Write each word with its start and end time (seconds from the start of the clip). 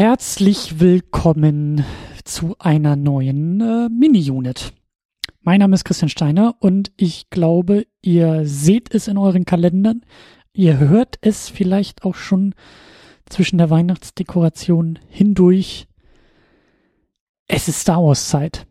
Herzlich 0.00 0.78
willkommen 0.78 1.84
zu 2.22 2.54
einer 2.60 2.94
neuen 2.94 3.60
äh, 3.60 3.88
Mini-Unit. 3.88 4.72
Mein 5.40 5.58
Name 5.58 5.74
ist 5.74 5.84
Christian 5.84 6.08
Steiner 6.08 6.54
und 6.60 6.92
ich 6.96 7.30
glaube, 7.30 7.84
ihr 8.00 8.46
seht 8.46 8.94
es 8.94 9.08
in 9.08 9.18
euren 9.18 9.44
Kalendern. 9.44 10.02
Ihr 10.52 10.78
hört 10.78 11.16
es 11.20 11.48
vielleicht 11.48 12.04
auch 12.04 12.14
schon 12.14 12.54
zwischen 13.28 13.58
der 13.58 13.70
Weihnachtsdekoration 13.70 15.00
hindurch. 15.08 15.88
Es 17.48 17.66
ist 17.66 17.80
Star 17.80 18.00
Wars 18.00 18.28
Zeit. 18.28 18.68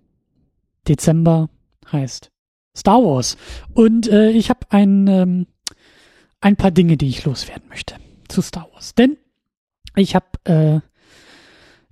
Dezember 0.88 1.50
heißt 1.92 2.32
Star 2.74 3.04
Wars. 3.04 3.36
Und 3.74 4.08
äh, 4.08 4.30
ich 4.30 4.50
habe 4.50 4.62
ein, 4.70 5.08
ähm, 5.08 5.48
ein 6.40 6.56
paar 6.56 6.72
Dinge, 6.72 6.96
die 6.96 7.10
ich 7.10 7.26
loswerden 7.26 7.68
möchte 7.68 7.96
zu 8.30 8.42
Star 8.42 8.70
Wars. 8.72 8.96
Denn 8.96 9.18
ich 9.98 10.16
habe 10.16 10.28
äh, 10.46 10.80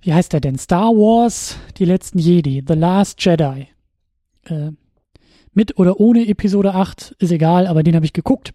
wie 0.00 0.12
heißt 0.12 0.32
der 0.32 0.40
denn? 0.40 0.58
Star 0.58 0.90
Wars, 0.90 1.56
die 1.78 1.84
letzten 1.84 2.18
Jedi, 2.18 2.62
The 2.66 2.74
Last 2.74 3.24
Jedi. 3.24 3.68
Äh, 4.44 4.72
mit 5.52 5.78
oder 5.78 5.98
ohne 6.00 6.28
Episode 6.28 6.74
8, 6.74 7.16
ist 7.18 7.32
egal, 7.32 7.66
aber 7.66 7.82
den 7.82 7.96
habe 7.96 8.04
ich 8.04 8.12
geguckt. 8.12 8.52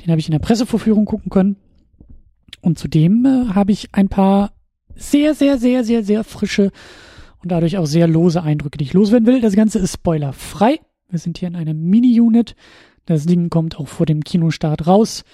Den 0.00 0.10
habe 0.10 0.20
ich 0.20 0.28
in 0.28 0.32
der 0.32 0.38
Pressevorführung 0.38 1.06
gucken 1.06 1.30
können. 1.30 1.56
Und 2.60 2.78
zudem 2.78 3.24
äh, 3.24 3.54
habe 3.54 3.72
ich 3.72 3.94
ein 3.94 4.08
paar 4.08 4.52
sehr, 4.94 5.34
sehr, 5.34 5.58
sehr, 5.58 5.84
sehr, 5.84 6.04
sehr 6.04 6.24
frische 6.24 6.70
und 7.42 7.50
dadurch 7.50 7.78
auch 7.78 7.86
sehr 7.86 8.06
lose 8.06 8.42
Eindrücke, 8.42 8.78
die 8.78 8.84
ich 8.84 8.92
loswerden 8.92 9.26
will. 9.26 9.40
Das 9.40 9.54
Ganze 9.54 9.78
ist 9.78 9.94
spoilerfrei. 9.94 10.80
Wir 11.08 11.18
sind 11.18 11.38
hier 11.38 11.48
in 11.48 11.56
einer 11.56 11.74
Mini-Unit. 11.74 12.54
Das 13.06 13.24
Ding 13.24 13.48
kommt 13.48 13.78
auch 13.78 13.88
vor 13.88 14.06
dem 14.06 14.22
Kinostart 14.22 14.86
raus. 14.86 15.24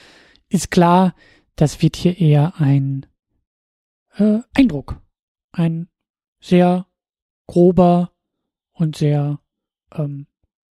Ist 0.49 0.71
klar, 0.71 1.15
das 1.57 1.83
wird 1.83 1.97
hier 1.97 2.21
eher 2.21 2.55
ein 2.59 3.07
äh, 4.17 4.39
Eindruck 4.55 5.01
ein 5.55 5.89
sehr 6.41 6.87
grober 7.47 8.11
und 8.73 8.97
sehr 8.97 9.41
ähm, 9.95 10.27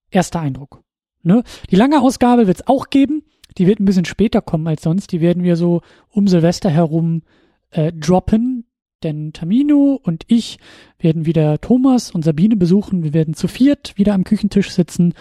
erster 0.10 0.40
Eindruck. 0.40 0.84
Ne? 1.22 1.44
Die 1.70 1.76
lange 1.76 2.02
Ausgabe 2.02 2.48
wird 2.48 2.62
es 2.62 2.68
auch 2.68 2.90
geben. 2.90 3.24
Die 3.58 3.68
wird 3.68 3.80
ein 3.80 3.86
bisschen 3.86 4.06
später 4.06 4.42
kommen 4.42 4.68
als 4.68 4.84
sonst. 4.84 5.12
Die 5.12 5.22
werden 5.22 5.44
wir 5.44 5.56
so 5.56 5.82
um 6.10 6.28
Silvester 6.28 6.70
herum 6.70 7.24
äh, 7.72 7.92
droppen. 7.92 8.66
Denn 9.04 9.32
Tamino 9.32 10.00
und 10.02 10.26
ich 10.28 10.60
werden 10.98 11.26
wieder 11.26 11.62
Thomas 11.62 12.12
und 12.12 12.24
Sabine 12.24 12.56
besuchen. 12.56 13.04
Wir 13.04 13.14
werden 13.14 13.34
zu 13.34 13.48
viert 13.48 13.98
wieder 13.98 14.14
am 14.14 14.26
Küchentisch 14.26 14.72
sitzen 14.72 15.14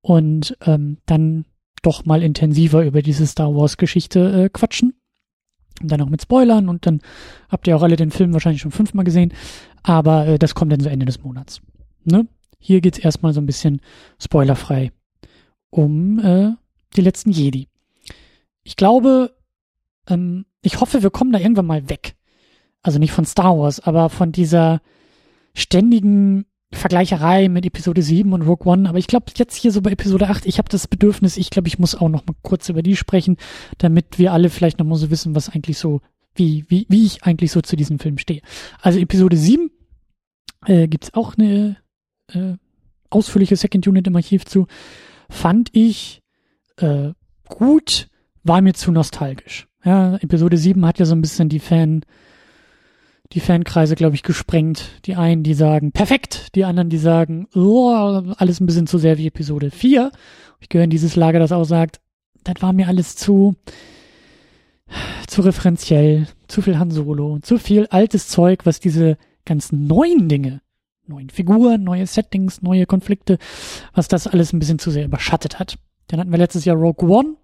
und 0.00 0.56
ähm, 0.64 0.98
dann 1.04 1.44
doch 1.82 2.04
mal 2.04 2.22
intensiver 2.22 2.84
über 2.84 3.02
diese 3.02 3.26
Star 3.26 3.54
Wars 3.54 3.76
Geschichte 3.76 4.44
äh, 4.44 4.48
quatschen. 4.48 4.94
Und 5.80 5.90
dann 5.90 6.00
auch 6.00 6.08
mit 6.08 6.22
Spoilern 6.22 6.68
und 6.68 6.86
dann 6.86 7.00
habt 7.48 7.66
ihr 7.66 7.76
auch 7.76 7.82
alle 7.82 7.96
den 7.96 8.10
Film 8.10 8.32
wahrscheinlich 8.32 8.62
schon 8.62 8.70
fünfmal 8.70 9.04
gesehen. 9.04 9.32
Aber 9.82 10.26
äh, 10.26 10.38
das 10.38 10.54
kommt 10.54 10.72
dann 10.72 10.80
so 10.80 10.88
Ende 10.88 11.06
des 11.06 11.22
Monats. 11.22 11.60
Ne? 12.04 12.26
Hier 12.58 12.80
geht's 12.80 12.98
erstmal 12.98 13.32
so 13.32 13.40
ein 13.40 13.46
bisschen 13.46 13.80
spoilerfrei 14.18 14.92
um 15.70 16.18
äh, 16.18 16.52
die 16.96 17.00
letzten 17.00 17.30
Jedi. 17.30 17.68
Ich 18.62 18.76
glaube, 18.76 19.34
ähm, 20.06 20.44
ich 20.60 20.80
hoffe, 20.80 21.02
wir 21.02 21.10
kommen 21.10 21.32
da 21.32 21.38
irgendwann 21.38 21.66
mal 21.66 21.88
weg. 21.88 22.14
Also 22.82 22.98
nicht 22.98 23.12
von 23.12 23.24
Star 23.24 23.58
Wars, 23.58 23.80
aber 23.80 24.10
von 24.10 24.32
dieser 24.32 24.80
ständigen 25.54 26.44
Vergleicherei 26.72 27.48
mit 27.48 27.66
Episode 27.66 28.02
7 28.02 28.32
und 28.32 28.42
Rogue 28.42 28.66
One, 28.70 28.88
aber 28.88 28.98
ich 28.98 29.06
glaube 29.06 29.26
jetzt 29.36 29.56
hier 29.56 29.72
so 29.72 29.82
bei 29.82 29.92
Episode 29.92 30.28
8, 30.28 30.46
ich 30.46 30.58
habe 30.58 30.68
das 30.68 30.88
Bedürfnis, 30.88 31.36
ich 31.36 31.50
glaube, 31.50 31.68
ich 31.68 31.78
muss 31.78 31.94
auch 31.94 32.08
noch 32.08 32.26
mal 32.26 32.34
kurz 32.42 32.68
über 32.68 32.82
die 32.82 32.96
sprechen, 32.96 33.36
damit 33.78 34.18
wir 34.18 34.32
alle 34.32 34.48
vielleicht 34.48 34.78
noch 34.78 34.86
mal 34.86 34.96
so 34.96 35.10
wissen, 35.10 35.34
was 35.34 35.50
eigentlich 35.50 35.78
so, 35.78 36.00
wie, 36.34 36.64
wie, 36.68 36.86
wie 36.88 37.04
ich 37.04 37.24
eigentlich 37.24 37.52
so 37.52 37.60
zu 37.60 37.76
diesem 37.76 37.98
Film 37.98 38.16
stehe. 38.18 38.40
Also 38.80 38.98
Episode 38.98 39.36
7 39.36 39.70
äh, 40.66 40.88
gibt 40.88 41.14
auch 41.14 41.36
eine 41.36 41.76
äh, 42.28 42.54
ausführliche 43.10 43.56
Second 43.56 43.86
Unit 43.86 44.06
im 44.06 44.16
Archiv 44.16 44.46
zu. 44.46 44.66
Fand 45.28 45.68
ich 45.72 46.22
äh, 46.78 47.10
gut, 47.44 48.08
war 48.44 48.62
mir 48.62 48.72
zu 48.74 48.92
nostalgisch. 48.92 49.68
Ja, 49.84 50.16
Episode 50.16 50.56
7 50.56 50.86
hat 50.86 50.98
ja 50.98 51.04
so 51.04 51.14
ein 51.14 51.20
bisschen 51.20 51.48
die 51.48 51.60
Fan- 51.60 52.04
die 53.32 53.40
Fankreise, 53.40 53.94
glaube 53.94 54.14
ich, 54.14 54.22
gesprengt. 54.22 55.00
Die 55.06 55.16
einen, 55.16 55.42
die 55.42 55.54
sagen, 55.54 55.92
perfekt, 55.92 56.54
die 56.54 56.64
anderen, 56.64 56.90
die 56.90 56.98
sagen, 56.98 57.48
oh, 57.54 57.88
alles 58.36 58.60
ein 58.60 58.66
bisschen 58.66 58.86
zu 58.86 58.98
sehr 58.98 59.18
wie 59.18 59.26
Episode 59.26 59.70
4. 59.70 60.12
Ich 60.60 60.68
gehöre 60.68 60.84
in 60.84 60.90
dieses 60.90 61.16
Lager, 61.16 61.38
das 61.38 61.52
auch 61.52 61.64
sagt, 61.64 62.00
das 62.44 62.56
war 62.60 62.72
mir 62.72 62.88
alles 62.88 63.16
zu, 63.16 63.54
zu 65.26 65.42
referenziell, 65.42 66.26
zu 66.46 66.60
viel 66.60 66.78
Han 66.78 66.90
Solo, 66.90 67.38
zu 67.40 67.58
viel 67.58 67.86
altes 67.86 68.28
Zeug, 68.28 68.66
was 68.66 68.80
diese 68.80 69.16
ganzen 69.44 69.86
neuen 69.86 70.28
Dinge, 70.28 70.60
neuen 71.06 71.30
Figuren, 71.30 71.82
neue 71.82 72.06
Settings, 72.06 72.62
neue 72.62 72.86
Konflikte, 72.86 73.38
was 73.94 74.08
das 74.08 74.26
alles 74.26 74.52
ein 74.52 74.58
bisschen 74.58 74.78
zu 74.78 74.90
sehr 74.90 75.06
überschattet 75.06 75.58
hat. 75.58 75.78
Dann 76.08 76.20
hatten 76.20 76.30
wir 76.30 76.38
letztes 76.38 76.64
Jahr 76.64 76.76
Rogue 76.76 77.08
One, 77.08 77.36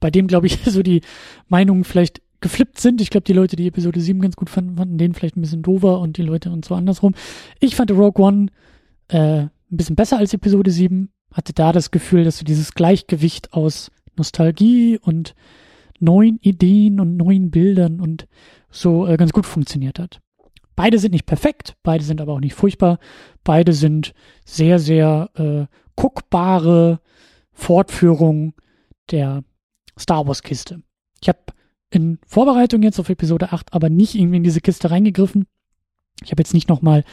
bei 0.00 0.10
dem, 0.10 0.26
glaube 0.26 0.46
ich, 0.46 0.58
so 0.66 0.82
die 0.82 1.00
Meinungen 1.48 1.84
vielleicht 1.84 2.20
geflippt 2.40 2.80
sind. 2.80 3.00
Ich 3.00 3.10
glaube, 3.10 3.24
die 3.24 3.32
Leute, 3.32 3.56
die 3.56 3.66
Episode 3.66 4.00
7 4.00 4.20
ganz 4.20 4.36
gut 4.36 4.50
fanden, 4.50 4.76
fanden 4.76 4.98
den 4.98 5.14
vielleicht 5.14 5.36
ein 5.36 5.42
bisschen 5.42 5.62
doofer 5.62 6.00
und 6.00 6.16
die 6.16 6.22
Leute 6.22 6.50
und 6.50 6.64
so 6.64 6.74
andersrum. 6.74 7.14
Ich 7.60 7.76
fand 7.76 7.90
Rogue 7.90 8.24
One 8.24 8.46
äh, 9.08 9.42
ein 9.42 9.50
bisschen 9.70 9.96
besser 9.96 10.18
als 10.18 10.34
Episode 10.34 10.70
7. 10.70 11.10
Hatte 11.32 11.52
da 11.52 11.72
das 11.72 11.90
Gefühl, 11.90 12.24
dass 12.24 12.38
so 12.38 12.44
dieses 12.44 12.74
Gleichgewicht 12.74 13.52
aus 13.52 13.90
Nostalgie 14.16 14.98
und 14.98 15.34
neuen 15.98 16.38
Ideen 16.40 17.00
und 17.00 17.16
neuen 17.16 17.50
Bildern 17.50 18.00
und 18.00 18.26
so 18.70 19.06
äh, 19.06 19.16
ganz 19.16 19.32
gut 19.32 19.46
funktioniert 19.46 19.98
hat. 19.98 20.20
Beide 20.74 20.98
sind 20.98 21.12
nicht 21.12 21.26
perfekt, 21.26 21.76
beide 21.82 22.04
sind 22.04 22.20
aber 22.20 22.34
auch 22.34 22.40
nicht 22.40 22.54
furchtbar. 22.54 22.98
Beide 23.44 23.72
sind 23.72 24.12
sehr, 24.44 24.78
sehr 24.78 25.30
äh, 25.34 25.74
guckbare 25.96 27.00
Fortführungen 27.52 28.52
der 29.10 29.42
Star 29.98 30.26
Wars 30.26 30.42
Kiste. 30.42 30.82
Ich 31.22 31.28
habe 31.28 31.38
in 31.90 32.18
Vorbereitung 32.26 32.82
jetzt 32.82 32.98
auf 32.98 33.08
Episode 33.08 33.52
8 33.52 33.72
aber 33.72 33.88
nicht 33.88 34.14
irgendwie 34.14 34.38
in 34.38 34.44
diese 34.44 34.60
Kiste 34.60 34.90
reingegriffen. 34.90 35.46
Ich 36.22 36.30
habe 36.30 36.40
jetzt 36.40 36.54
nicht 36.54 36.68
nochmal 36.68 37.04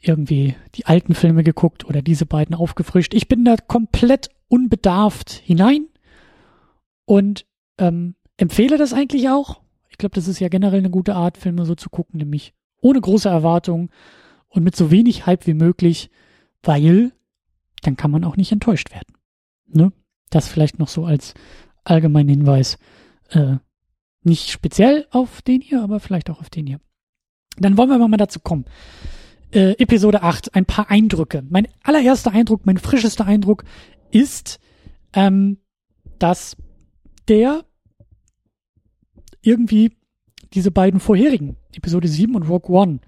irgendwie 0.00 0.54
die 0.74 0.86
alten 0.86 1.14
Filme 1.14 1.42
geguckt 1.42 1.84
oder 1.84 2.02
diese 2.02 2.26
beiden 2.26 2.54
aufgefrischt. 2.54 3.14
Ich 3.14 3.28
bin 3.28 3.44
da 3.44 3.56
komplett 3.56 4.30
unbedarft 4.48 5.30
hinein 5.30 5.86
und 7.04 7.46
ähm, 7.78 8.14
empfehle 8.36 8.78
das 8.78 8.92
eigentlich 8.92 9.28
auch. 9.28 9.60
Ich 9.88 9.98
glaube, 9.98 10.14
das 10.14 10.28
ist 10.28 10.38
ja 10.38 10.48
generell 10.48 10.78
eine 10.78 10.90
gute 10.90 11.14
Art, 11.14 11.36
Filme 11.36 11.64
so 11.64 11.74
zu 11.74 11.90
gucken, 11.90 12.18
nämlich 12.18 12.54
ohne 12.80 13.00
große 13.00 13.28
Erwartungen 13.28 13.90
und 14.48 14.62
mit 14.62 14.76
so 14.76 14.90
wenig 14.90 15.26
Hype 15.26 15.46
wie 15.46 15.54
möglich, 15.54 16.10
weil 16.62 17.12
dann 17.82 17.96
kann 17.96 18.10
man 18.10 18.24
auch 18.24 18.36
nicht 18.36 18.52
enttäuscht 18.52 18.92
werden. 18.92 19.14
Ne? 19.66 19.92
Das 20.30 20.48
vielleicht 20.48 20.78
noch 20.78 20.88
so 20.88 21.04
als 21.04 21.34
allgemeinen 21.84 22.28
Hinweis 22.28 22.78
äh, 23.30 23.56
nicht 24.22 24.50
speziell 24.50 25.06
auf 25.10 25.42
den 25.42 25.60
hier, 25.60 25.82
aber 25.82 26.00
vielleicht 26.00 26.30
auch 26.30 26.40
auf 26.40 26.50
den 26.50 26.66
hier. 26.66 26.80
Dann 27.56 27.76
wollen 27.76 27.88
wir 27.88 27.98
mal 27.98 28.16
dazu 28.16 28.40
kommen. 28.40 28.64
Äh, 29.50 29.72
Episode 29.78 30.22
8, 30.22 30.54
ein 30.54 30.66
paar 30.66 30.90
Eindrücke. 30.90 31.42
Mein 31.48 31.68
allererster 31.82 32.32
Eindruck, 32.32 32.66
mein 32.66 32.78
frischester 32.78 33.26
Eindruck 33.26 33.64
ist, 34.10 34.60
ähm, 35.14 35.58
dass 36.18 36.56
der 37.28 37.64
irgendwie 39.42 39.92
diese 40.52 40.70
beiden 40.70 41.00
vorherigen, 41.00 41.56
Episode 41.74 42.08
7 42.08 42.34
und 42.34 42.42
Rogue 42.44 42.74
One, 42.74 43.00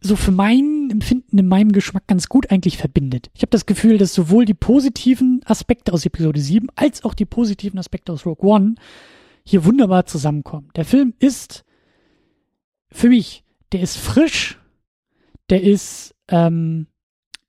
so 0.00 0.16
für 0.16 0.32
mein 0.32 0.88
Empfinden 0.90 1.38
in 1.38 1.46
meinem 1.46 1.72
Geschmack 1.72 2.06
ganz 2.06 2.28
gut 2.28 2.50
eigentlich 2.50 2.78
verbindet. 2.78 3.30
Ich 3.34 3.42
habe 3.42 3.50
das 3.50 3.66
Gefühl, 3.66 3.98
dass 3.98 4.14
sowohl 4.14 4.46
die 4.46 4.54
positiven 4.54 5.42
Aspekte 5.44 5.92
aus 5.92 6.06
Episode 6.06 6.40
7 6.40 6.68
als 6.74 7.04
auch 7.04 7.14
die 7.14 7.26
positiven 7.26 7.78
Aspekte 7.78 8.12
aus 8.12 8.24
Rogue 8.24 8.48
One 8.48 8.76
hier 9.50 9.64
wunderbar 9.64 10.06
zusammenkommen. 10.06 10.68
Der 10.76 10.84
Film 10.84 11.12
ist 11.18 11.64
für 12.92 13.08
mich, 13.08 13.44
der 13.72 13.80
ist 13.80 13.96
frisch, 13.96 14.58
der 15.50 15.62
ist 15.62 16.14
ähm, 16.28 16.86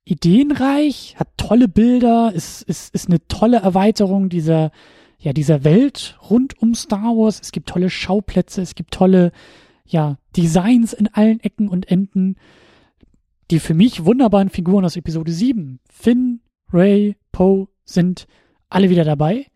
ideenreich, 0.04 1.14
hat 1.16 1.28
tolle 1.36 1.68
Bilder, 1.68 2.32
ist, 2.34 2.62
ist, 2.62 2.92
ist 2.92 3.06
eine 3.06 3.26
tolle 3.28 3.58
Erweiterung 3.58 4.28
dieser, 4.28 4.72
ja, 5.18 5.32
dieser 5.32 5.62
Welt 5.62 6.18
rund 6.28 6.60
um 6.60 6.74
Star 6.74 7.16
Wars. 7.16 7.40
Es 7.40 7.52
gibt 7.52 7.68
tolle 7.68 7.88
Schauplätze, 7.88 8.62
es 8.62 8.74
gibt 8.74 8.92
tolle, 8.92 9.30
ja, 9.86 10.18
Designs 10.36 10.92
in 10.92 11.06
allen 11.06 11.38
Ecken 11.38 11.68
und 11.68 11.88
Enden. 11.88 12.36
Die 13.52 13.60
für 13.60 13.74
mich 13.74 14.04
wunderbaren 14.04 14.48
Figuren 14.48 14.84
aus 14.84 14.96
Episode 14.96 15.30
7, 15.30 15.78
Finn, 15.88 16.40
Ray, 16.72 17.16
Poe, 17.30 17.68
sind 17.84 18.26
alle 18.68 18.90
wieder 18.90 19.04
dabei. 19.04 19.46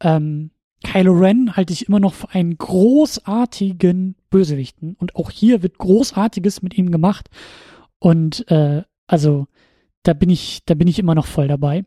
Ähm, 0.00 0.50
Kylo 0.84 1.12
Ren 1.12 1.56
halte 1.56 1.72
ich 1.72 1.88
immer 1.88 2.00
noch 2.00 2.14
für 2.14 2.30
einen 2.30 2.56
großartigen 2.56 4.16
Bösewichten. 4.30 4.94
Und 4.98 5.16
auch 5.16 5.30
hier 5.30 5.62
wird 5.62 5.78
Großartiges 5.78 6.62
mit 6.62 6.78
ihm 6.78 6.92
gemacht. 6.92 7.28
Und 7.98 8.48
äh, 8.50 8.82
also 9.06 9.46
da 10.04 10.12
bin 10.12 10.30
ich, 10.30 10.62
da 10.66 10.74
bin 10.74 10.86
ich 10.86 10.98
immer 10.98 11.14
noch 11.14 11.26
voll 11.26 11.48
dabei. 11.48 11.84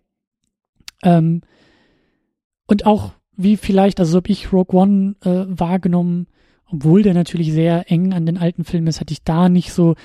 Ähm, 1.04 1.42
und 2.66 2.86
auch 2.86 3.14
wie 3.36 3.56
vielleicht, 3.56 4.00
also 4.00 4.18
habe 4.18 4.32
ich 4.32 4.52
Rogue 4.52 4.78
One 4.78 5.16
äh, 5.22 5.46
wahrgenommen 5.48 6.28
obwohl 6.70 7.02
der 7.02 7.14
natürlich 7.14 7.52
sehr 7.52 7.90
eng 7.92 8.14
an 8.14 8.26
den 8.26 8.38
alten 8.38 8.64
Filmen 8.64 8.88
ist, 8.88 9.00
hatte 9.00 9.14
ich 9.14 9.24
da 9.24 9.50
nicht 9.50 9.72
so 9.72 9.96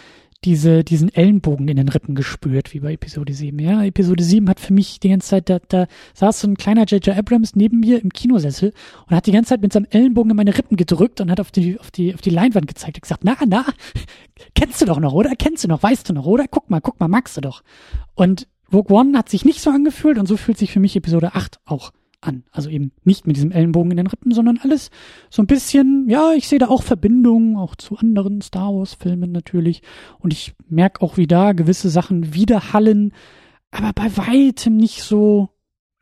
diese, 0.44 0.82
diesen 0.82 1.14
Ellenbogen 1.14 1.68
in 1.68 1.76
den 1.76 1.88
Rippen 1.88 2.14
gespürt, 2.14 2.74
wie 2.74 2.80
bei 2.80 2.94
Episode 2.94 3.32
7. 3.32 3.58
Ja, 3.58 3.84
Episode 3.84 4.24
7 4.24 4.48
hat 4.48 4.60
für 4.60 4.72
mich 4.72 4.98
die 4.98 5.08
ganze 5.08 5.28
Zeit, 5.28 5.48
da, 5.48 5.60
da 5.68 5.86
saß 6.14 6.40
so 6.40 6.48
ein 6.48 6.56
kleiner 6.56 6.84
J.J. 6.84 7.16
Abrams 7.16 7.54
neben 7.54 7.80
mir 7.80 8.02
im 8.02 8.10
Kinosessel 8.10 8.72
und 9.08 9.16
hat 9.16 9.26
die 9.26 9.32
ganze 9.32 9.50
Zeit 9.50 9.62
mit 9.62 9.72
seinem 9.72 9.86
Ellenbogen 9.90 10.30
in 10.30 10.36
meine 10.36 10.56
Rippen 10.56 10.76
gedrückt 10.76 11.20
und 11.20 11.30
hat 11.30 11.40
auf 11.40 11.50
die, 11.50 11.78
auf 11.78 11.90
die, 11.90 12.14
auf 12.14 12.20
die 12.20 12.30
Leinwand 12.30 12.66
gezeigt 12.66 12.96
und 12.96 13.02
gesagt, 13.02 13.22
na, 13.24 13.36
na, 13.46 13.64
kennst 14.54 14.80
du 14.80 14.86
doch 14.86 14.98
noch, 14.98 15.12
oder? 15.12 15.30
Kennst 15.36 15.62
du 15.64 15.68
noch, 15.68 15.82
weißt 15.82 16.08
du 16.08 16.12
noch, 16.12 16.26
oder? 16.26 16.46
Guck 16.48 16.70
mal, 16.70 16.80
guck 16.80 16.98
mal, 16.98 17.08
magst 17.08 17.36
du 17.36 17.40
doch. 17.40 17.62
Und 18.14 18.48
Rogue 18.72 18.96
One 18.96 19.16
hat 19.16 19.28
sich 19.28 19.44
nicht 19.44 19.60
so 19.60 19.70
angefühlt 19.70 20.18
und 20.18 20.26
so 20.26 20.36
fühlt 20.36 20.58
sich 20.58 20.72
für 20.72 20.80
mich 20.80 20.96
Episode 20.96 21.34
8 21.34 21.60
auch 21.66 21.92
an. 22.22 22.44
Also 22.50 22.70
eben 22.70 22.92
nicht 23.04 23.26
mit 23.26 23.36
diesem 23.36 23.50
Ellenbogen 23.50 23.90
in 23.90 23.96
den 23.96 24.06
Rippen, 24.06 24.32
sondern 24.32 24.58
alles 24.58 24.90
so 25.30 25.42
ein 25.42 25.46
bisschen, 25.46 26.08
ja, 26.08 26.32
ich 26.32 26.48
sehe 26.48 26.58
da 26.58 26.68
auch 26.68 26.82
Verbindungen, 26.82 27.56
auch 27.56 27.76
zu 27.76 27.96
anderen 27.96 28.40
Star 28.40 28.74
Wars-Filmen 28.74 29.32
natürlich. 29.32 29.82
Und 30.18 30.32
ich 30.32 30.54
merke 30.68 31.02
auch, 31.02 31.16
wie 31.16 31.26
da 31.26 31.52
gewisse 31.52 31.90
Sachen 31.90 32.34
widerhallen, 32.34 33.12
aber 33.70 33.92
bei 33.92 34.16
weitem 34.16 34.76
nicht 34.76 35.02
so 35.02 35.50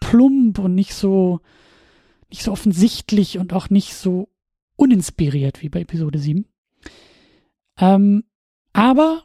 plump 0.01 0.59
und 0.59 0.75
nicht 0.75 0.95
so, 0.95 1.41
nicht 2.31 2.43
so 2.43 2.53
offensichtlich 2.53 3.39
und 3.39 3.53
auch 3.53 3.71
nicht 3.71 3.95
so 3.95 4.29
uninspiriert 4.77 5.63
wie 5.63 5.69
bei 5.69 5.81
Episode 5.81 6.19
7. 6.19 6.47
Ähm, 7.79 8.25
aber 8.73 9.25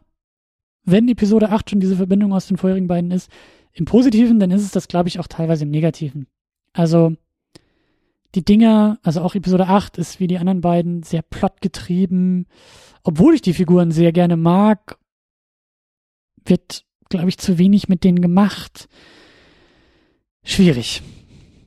wenn 0.84 1.10
Episode 1.10 1.50
8 1.50 1.70
schon 1.70 1.80
diese 1.80 1.96
Verbindung 1.96 2.34
aus 2.34 2.48
den 2.48 2.58
vorherigen 2.58 2.88
beiden 2.88 3.12
ist, 3.12 3.30
im 3.74 3.86
Positiven, 3.86 4.40
dann 4.40 4.52
ist 4.52 4.64
es 4.64 4.72
das, 4.72 4.88
glaube 4.88 5.10
ich, 5.10 5.20
auch 5.20 5.28
teilweise 5.28 5.66
im 5.66 5.72
Negativen. 5.72 6.28
Also 6.76 7.16
die 8.36 8.44
Dinger, 8.44 9.00
also 9.02 9.22
auch 9.22 9.34
Episode 9.34 9.68
8 9.68 9.98
ist 9.98 10.20
wie 10.20 10.28
die 10.28 10.38
anderen 10.38 10.60
beiden 10.60 11.04
sehr 11.04 11.22
plotgetrieben. 11.22 12.48
Obwohl 13.04 13.36
ich 13.36 13.42
die 13.42 13.54
Figuren 13.54 13.92
sehr 13.92 14.12
gerne 14.12 14.36
mag, 14.36 14.98
wird, 16.44 16.84
glaube 17.10 17.30
ich, 17.30 17.38
zu 17.38 17.58
wenig 17.58 17.88
mit 17.88 18.04
denen 18.04 18.22
gemacht. 18.22 18.90
Schwierig. 20.44 21.02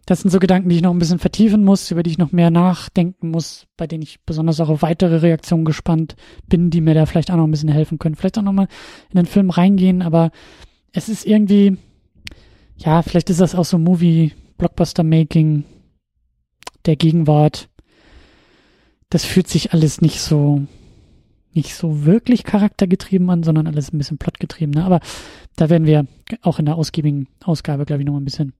Das 0.05 0.21
sind 0.21 0.31
so 0.31 0.39
Gedanken, 0.39 0.69
die 0.69 0.77
ich 0.77 0.83
noch 0.83 0.93
ein 0.93 0.99
bisschen 0.99 1.19
vertiefen 1.19 1.65
muss, 1.65 1.91
über 1.91 2.03
die 2.03 2.11
ich 2.11 2.19
noch 2.19 2.33
mehr 2.33 2.51
nachdenken 2.51 3.31
muss, 3.31 3.67
bei 3.77 3.87
denen 3.87 4.03
ich 4.03 4.21
besonders 4.25 4.61
auch 4.61 4.69
auf 4.69 4.83
weitere 4.83 5.17
Reaktionen 5.17 5.65
gespannt 5.65 6.17
bin, 6.49 6.71
die 6.71 6.81
mir 6.81 6.95
da 6.95 7.07
vielleicht 7.07 7.31
auch 7.31 7.37
noch 7.37 7.45
ein 7.45 7.51
bisschen 7.51 7.69
helfen 7.71 7.99
können. 7.99 8.15
Vielleicht 8.15 8.39
auch 8.39 8.43
nochmal 8.43 8.69
in 9.11 9.17
den 9.17 9.27
Film 9.27 9.51
reingehen, 9.51 10.03
aber 10.03 10.31
es 10.93 11.09
ist 11.09 11.27
irgendwie, 11.27 11.79
ja, 12.77 13.03
vielleicht 13.03 13.31
ist 13.31 13.41
das 13.41 13.55
auch 13.55 13.65
so 13.65 13.79
Movie, 13.79 14.33
Blockbuster-Making 14.59 15.65
der 16.85 16.97
Gegenwart, 16.97 17.69
das 19.11 19.25
fühlt 19.25 19.49
sich 19.49 19.73
alles 19.73 20.01
nicht 20.01 20.21
so, 20.21 20.67
nicht 21.53 21.75
so 21.75 22.05
wirklich 22.05 22.45
charaktergetrieben 22.45 23.31
an, 23.31 23.43
sondern 23.43 23.67
alles 23.67 23.93
ein 23.93 23.99
bisschen 23.99 24.19
plotgetrieben. 24.19 24.75
Ne? 24.75 24.85
Aber 24.85 25.01
da 25.57 25.71
werden 25.71 25.87
wir 25.87 26.07
auch 26.43 26.59
in 26.59 26.67
der 26.67 26.77
ausgiebigen 26.77 27.29
Ausgabe, 27.43 27.87
glaube 27.87 28.03
ich, 28.03 28.07
noch 28.07 28.13
mal 28.13 28.21
ein 28.21 28.27
bisschen 28.27 28.53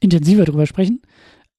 intensiver 0.00 0.44
drüber 0.44 0.66
sprechen. 0.66 1.02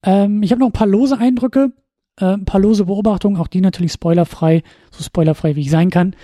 Ähm, 0.02 0.42
ich 0.42 0.50
habe 0.50 0.60
noch 0.60 0.68
ein 0.68 0.72
paar 0.72 0.88
lose 0.88 1.16
Eindrücke, 1.16 1.72
äh, 2.18 2.34
ein 2.34 2.44
paar 2.44 2.60
lose 2.60 2.86
Beobachtungen, 2.86 3.36
auch 3.36 3.46
die 3.46 3.60
natürlich 3.60 3.92
spoilerfrei, 3.92 4.62
so 4.90 5.04
spoilerfrei 5.04 5.54
wie 5.54 5.60
ich 5.60 5.70
sein 5.70 5.90
kann. 5.90 6.16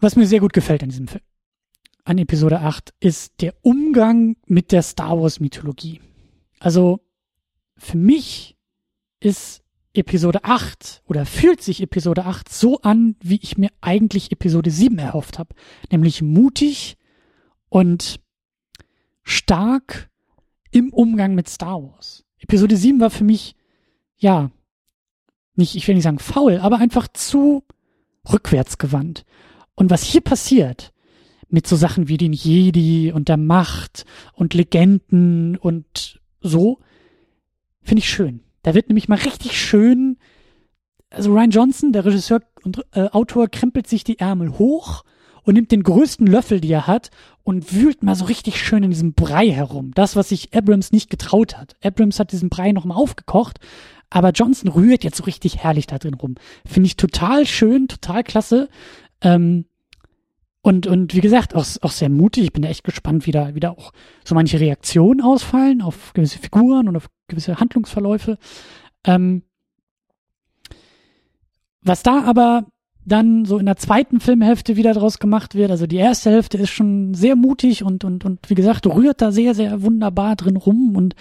Was 0.00 0.16
mir 0.16 0.26
sehr 0.26 0.40
gut 0.40 0.52
gefällt 0.52 0.82
an 0.82 0.90
diesem 0.90 1.08
Film 1.08 1.22
an 2.04 2.18
Episode 2.18 2.60
8 2.60 2.94
ist 3.00 3.40
der 3.40 3.54
Umgang 3.62 4.36
mit 4.46 4.72
der 4.72 4.82
Star 4.82 5.20
Wars 5.20 5.40
Mythologie. 5.40 6.00
Also 6.58 7.00
für 7.76 7.96
mich 7.96 8.56
ist 9.20 9.62
Episode 9.94 10.44
8 10.44 11.02
oder 11.06 11.26
fühlt 11.26 11.62
sich 11.62 11.82
Episode 11.82 12.24
8 12.24 12.48
so 12.48 12.80
an, 12.80 13.16
wie 13.20 13.38
ich 13.42 13.58
mir 13.58 13.70
eigentlich 13.80 14.32
Episode 14.32 14.70
7 14.70 14.98
erhofft 14.98 15.38
habe. 15.38 15.54
Nämlich 15.90 16.22
mutig 16.22 16.96
und 17.68 18.20
stark 19.22 20.10
im 20.70 20.92
Umgang 20.92 21.34
mit 21.34 21.48
Star 21.48 21.82
Wars. 21.82 22.24
Episode 22.38 22.76
7 22.76 23.00
war 23.00 23.10
für 23.10 23.24
mich, 23.24 23.54
ja, 24.16 24.50
nicht, 25.54 25.76
ich 25.76 25.86
will 25.86 25.94
nicht 25.94 26.04
sagen 26.04 26.18
faul, 26.18 26.58
aber 26.58 26.78
einfach 26.78 27.06
zu 27.08 27.64
rückwärtsgewandt. 28.32 29.24
Und 29.74 29.90
was 29.90 30.02
hier 30.02 30.22
passiert, 30.22 30.92
mit 31.52 31.66
so 31.66 31.76
Sachen 31.76 32.08
wie 32.08 32.16
den 32.16 32.32
Jedi 32.32 33.12
und 33.12 33.28
der 33.28 33.36
Macht 33.36 34.04
und 34.32 34.54
Legenden 34.54 35.56
und 35.56 36.20
so, 36.40 36.78
finde 37.82 38.00
ich 38.00 38.08
schön. 38.08 38.40
Da 38.62 38.74
wird 38.74 38.88
nämlich 38.88 39.08
mal 39.08 39.18
richtig 39.18 39.60
schön, 39.60 40.16
also 41.10 41.32
Ryan 41.32 41.50
Johnson, 41.50 41.92
der 41.92 42.04
Regisseur 42.04 42.40
und 42.62 42.84
äh, 42.92 43.08
Autor, 43.08 43.48
krempelt 43.48 43.86
sich 43.86 44.04
die 44.04 44.18
Ärmel 44.18 44.58
hoch 44.58 45.04
und 45.44 45.54
nimmt 45.54 45.72
den 45.72 45.82
größten 45.82 46.26
Löffel, 46.26 46.60
die 46.60 46.72
er 46.72 46.86
hat, 46.86 47.10
und 47.42 47.74
wühlt 47.74 48.02
mal 48.02 48.14
so 48.14 48.26
richtig 48.26 48.60
schön 48.60 48.84
in 48.84 48.90
diesem 48.90 49.14
Brei 49.14 49.50
herum. 49.50 49.90
Das, 49.94 50.14
was 50.14 50.28
sich 50.28 50.54
Abrams 50.54 50.92
nicht 50.92 51.10
getraut 51.10 51.58
hat. 51.58 51.74
Abrams 51.82 52.20
hat 52.20 52.32
diesen 52.32 52.48
Brei 52.48 52.72
nochmal 52.72 52.96
aufgekocht, 52.96 53.58
aber 54.08 54.30
Johnson 54.30 54.70
rührt 54.70 55.04
jetzt 55.04 55.16
so 55.16 55.24
richtig 55.24 55.58
herrlich 55.58 55.86
da 55.86 55.98
drin 55.98 56.14
rum. 56.14 56.36
Finde 56.64 56.86
ich 56.86 56.96
total 56.96 57.46
schön, 57.46 57.88
total 57.88 58.22
klasse. 58.22 58.68
Ähm, 59.20 59.66
und, 60.62 60.86
und 60.86 61.14
wie 61.14 61.20
gesagt, 61.20 61.54
auch, 61.56 61.66
auch 61.80 61.90
sehr 61.90 62.08
mutig. 62.08 62.44
Ich 62.44 62.52
bin 62.52 62.62
da 62.62 62.68
echt 62.68 62.84
gespannt, 62.84 63.26
wie 63.26 63.32
da, 63.32 63.54
wie 63.54 63.60
da 63.60 63.70
auch 63.70 63.92
so 64.24 64.36
manche 64.36 64.60
Reaktionen 64.60 65.20
ausfallen 65.20 65.82
auf 65.82 66.12
gewisse 66.14 66.38
Figuren 66.38 66.88
und 66.88 66.96
auf 66.96 67.08
gewisse 67.26 67.58
Handlungsverläufe. 67.58 68.38
Ähm, 69.04 69.42
was 71.82 72.04
da 72.04 72.22
aber 72.22 72.66
dann 73.04 73.44
so 73.44 73.58
in 73.58 73.66
der 73.66 73.76
zweiten 73.76 74.20
Filmhälfte 74.20 74.76
wieder 74.76 74.92
draus 74.92 75.18
gemacht 75.18 75.56
wird, 75.56 75.72
also 75.72 75.88
die 75.88 75.96
erste 75.96 76.30
Hälfte 76.30 76.58
ist 76.58 76.70
schon 76.70 77.14
sehr 77.14 77.34
mutig 77.34 77.82
und, 77.82 78.04
und, 78.04 78.24
und 78.24 78.48
wie 78.48 78.54
gesagt, 78.54 78.86
rührt 78.86 79.20
da 79.20 79.32
sehr, 79.32 79.56
sehr 79.56 79.82
wunderbar 79.82 80.36
drin 80.36 80.56
rum 80.56 80.94
und 80.96 81.16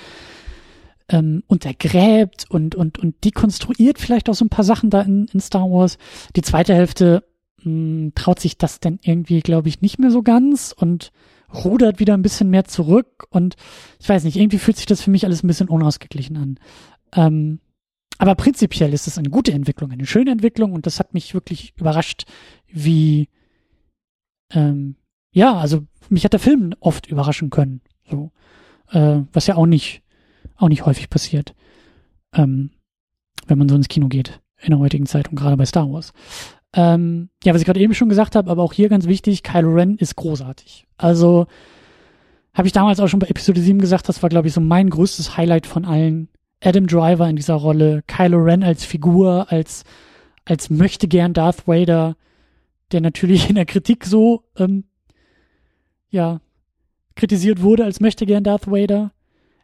ähm, 1.09 1.41
untergräbt 1.47 2.45
und, 2.47 2.75
und, 2.75 2.99
und 2.99 3.25
dekonstruiert 3.25 3.97
vielleicht 3.97 4.29
auch 4.29 4.35
so 4.35 4.45
ein 4.45 4.49
paar 4.49 4.63
Sachen 4.63 4.91
da 4.91 5.01
in, 5.01 5.25
in 5.33 5.39
Star 5.39 5.63
Wars. 5.63 5.97
Die 6.35 6.43
zweite 6.43 6.75
Hälfte 6.75 7.23
mh, 7.63 7.71
hm, 7.71 8.11
traut 8.15 8.39
sich 8.39 8.57
das 8.57 8.79
denn 8.79 8.99
irgendwie, 9.03 9.41
glaube 9.41 9.69
ich, 9.69 9.81
nicht 9.81 9.99
mehr 9.99 10.11
so 10.11 10.21
ganz 10.23 10.73
und 10.77 11.11
rudert 11.53 11.99
wieder 11.99 12.13
ein 12.13 12.21
bisschen 12.21 12.49
mehr 12.49 12.65
zurück 12.65 13.27
und 13.29 13.55
ich 13.99 14.07
weiß 14.07 14.23
nicht, 14.23 14.37
irgendwie 14.37 14.59
fühlt 14.59 14.77
sich 14.77 14.85
das 14.85 15.01
für 15.01 15.11
mich 15.11 15.25
alles 15.25 15.43
ein 15.43 15.47
bisschen 15.47 15.69
unausgeglichen 15.69 16.37
an. 16.37 16.59
Ähm, 17.13 17.59
aber 18.17 18.35
prinzipiell 18.35 18.93
ist 18.93 19.07
es 19.07 19.17
eine 19.17 19.29
gute 19.29 19.51
Entwicklung, 19.51 19.91
eine 19.91 20.05
schöne 20.05 20.31
Entwicklung 20.31 20.73
und 20.73 20.85
das 20.85 20.99
hat 20.99 21.13
mich 21.13 21.33
wirklich 21.33 21.73
überrascht, 21.77 22.25
wie 22.71 23.27
ähm, 24.53 24.95
ja, 25.33 25.55
also 25.55 25.85
mich 26.09 26.23
hat 26.23 26.33
der 26.33 26.39
Film 26.39 26.73
oft 26.79 27.07
überraschen 27.07 27.49
können, 27.49 27.81
so 28.09 28.31
äh, 28.91 29.21
was 29.33 29.47
ja 29.47 29.55
auch 29.55 29.65
nicht 29.65 30.03
auch 30.55 30.69
nicht 30.69 30.85
häufig 30.85 31.09
passiert, 31.09 31.55
ähm, 32.33 32.71
wenn 33.47 33.57
man 33.57 33.67
so 33.67 33.75
ins 33.75 33.87
Kino 33.87 34.07
geht 34.07 34.39
in 34.61 34.69
der 34.69 34.79
heutigen 34.79 35.07
Zeit 35.07 35.29
und 35.29 35.35
gerade 35.35 35.57
bei 35.57 35.65
Star 35.65 35.91
Wars. 35.91 36.13
Ähm, 36.73 37.29
ja, 37.43 37.53
was 37.53 37.61
ich 37.61 37.65
gerade 37.65 37.79
eben 37.79 37.93
schon 37.93 38.09
gesagt 38.09 38.35
habe, 38.35 38.49
aber 38.49 38.63
auch 38.63 38.73
hier 38.73 38.89
ganz 38.89 39.05
wichtig, 39.07 39.43
Kylo 39.43 39.73
Ren 39.73 39.97
ist 39.97 40.15
großartig. 40.15 40.87
Also 40.97 41.47
habe 42.53 42.67
ich 42.67 42.73
damals 42.73 42.99
auch 42.99 43.07
schon 43.07 43.19
bei 43.19 43.27
Episode 43.27 43.61
7 43.61 43.79
gesagt, 43.79 44.07
das 44.09 44.21
war, 44.23 44.29
glaube 44.29 44.47
ich, 44.47 44.53
so 44.53 44.61
mein 44.61 44.89
größtes 44.89 45.37
Highlight 45.37 45.67
von 45.67 45.85
allen. 45.85 46.29
Adam 46.63 46.85
Driver 46.85 47.27
in 47.27 47.35
dieser 47.35 47.55
Rolle, 47.55 48.03
Kylo 48.05 48.37
Ren 48.37 48.63
als 48.63 48.85
Figur, 48.85 49.51
als, 49.51 49.83
als 50.45 50.69
möchte 50.69 51.07
gern 51.07 51.33
Darth 51.33 51.67
Vader, 51.67 52.15
der 52.91 53.01
natürlich 53.01 53.49
in 53.49 53.55
der 53.55 53.65
Kritik 53.65 54.05
so, 54.05 54.43
ähm, 54.57 54.83
ja, 56.09 56.39
kritisiert 57.15 57.61
wurde 57.61 57.83
als 57.83 57.99
möchte 57.99 58.25
gern 58.25 58.43
Darth 58.43 58.69
Vader 58.69 59.11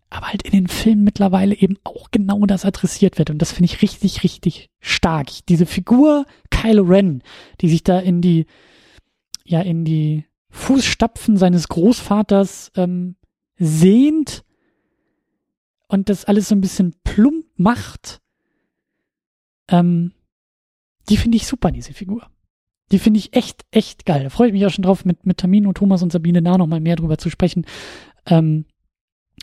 aber 0.10 0.28
halt 0.28 0.44
in 0.44 0.52
den 0.52 0.68
Filmen 0.68 1.04
mittlerweile 1.04 1.56
eben 1.56 1.78
auch 1.84 2.12
genau 2.12 2.46
das 2.46 2.66
adressiert 2.66 3.18
wird. 3.18 3.30
Und 3.30 3.40
das 3.40 3.52
finde 3.52 3.66
ich 3.66 3.82
richtig, 3.82 4.24
richtig 4.24 4.70
stark. 4.80 5.30
Diese 5.50 5.66
Figur 5.66 6.26
Kylo 6.50 6.84
Ren, 6.84 7.24
die 7.62 7.70
sich 7.70 7.84
da 7.84 8.00
in 8.00 8.22
die, 8.22 8.46
ja, 9.44 9.62
in 9.62 9.84
die 9.84 10.26
Fußstapfen 10.50 11.38
seines 11.38 11.68
Großvaters 11.68 12.72
ähm, 12.76 13.16
sehnt 13.58 14.44
und 15.88 16.10
das 16.10 16.26
alles 16.26 16.50
so 16.50 16.56
ein 16.56 16.62
bisschen 16.62 16.96
plump 17.04 17.46
macht, 17.58 18.22
ähm, 19.70 20.14
die 21.10 21.18
finde 21.18 21.38
ich 21.38 21.48
super, 21.48 21.72
diese 21.72 21.94
Figur. 21.94 22.30
Die 22.92 23.00
finde 23.00 23.20
ich 23.20 23.34
echt, 23.34 23.66
echt 23.72 24.06
geil. 24.06 24.24
Da 24.24 24.30
freue 24.30 24.48
ich 24.48 24.54
mich 24.54 24.66
auch 24.66 24.72
schon 24.72 24.84
drauf, 24.84 25.04
mit, 25.04 25.26
mit 25.26 25.38
Tamino, 25.38 25.74
Thomas 25.74 26.02
und 26.02 26.12
Sabine 26.12 26.42
da 26.42 26.58
noch 26.58 26.68
mal 26.68 26.80
mehr 26.80 26.96
drüber 26.96 27.18
zu 27.18 27.30
sprechen. 27.30 27.66
Ähm, 28.26 28.66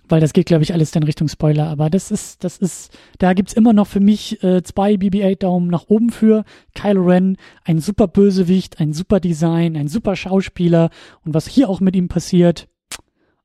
weil 0.09 0.21
das 0.21 0.33
geht, 0.33 0.47
glaube 0.47 0.63
ich, 0.63 0.73
alles 0.73 0.95
in 0.95 1.03
Richtung 1.03 1.29
Spoiler. 1.29 1.69
Aber 1.69 1.89
das 1.89 2.11
ist, 2.11 2.45
das 2.45 2.59
ist, 2.59 2.97
da 3.19 3.33
gibt's 3.33 3.55
immer 3.55 3.73
noch 3.73 3.87
für 3.87 4.01
mich 4.01 4.43
äh, 4.43 4.63
zwei 4.63 4.95
BB-8 4.95 5.39
Daumen 5.39 5.69
nach 5.69 5.87
oben 5.89 6.11
für 6.11 6.45
Kylo 6.75 7.03
Ren, 7.03 7.37
ein 7.65 7.79
super 7.79 8.07
Bösewicht, 8.09 8.81
ein 8.81 8.93
super 8.93 9.21
Design, 9.21 9.77
ein 9.77 9.89
super 9.89 10.17
Schauspieler 10.17 10.91
und 11.25 11.35
was 11.35 11.47
hier 11.47 11.69
auch 11.69 11.81
mit 11.81 11.97
ihm 11.97 12.09
passiert, 12.09 12.69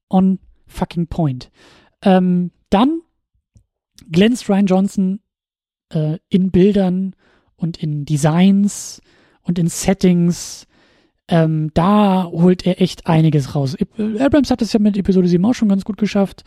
on 0.10 0.40
fucking 0.68 1.08
point. 1.08 1.50
Ähm, 2.02 2.52
dann 2.70 3.02
glänzt 4.12 4.50
Ryan 4.50 4.66
Johnson 4.66 5.20
äh, 5.94 6.18
in 6.30 6.52
Bildern 6.52 7.16
und 7.56 7.78
in 7.78 8.06
Designs 8.06 9.02
und 9.42 9.60
in 9.60 9.68
Settings. 9.68 10.66
Ähm, 11.32 11.70
da 11.76 12.26
holt 12.26 12.66
er 12.66 12.82
echt 12.82 13.06
einiges 13.06 13.54
raus. 13.54 13.78
Abrams 14.20 14.50
hat 14.50 14.64
es 14.64 14.74
ja 14.74 14.80
mit 14.80 14.98
Episode 14.98 15.28
7 15.28 15.46
auch 15.46 15.54
schon 15.54 15.70
ganz 15.70 15.86
gut 15.86 15.98
geschafft. 15.98 16.44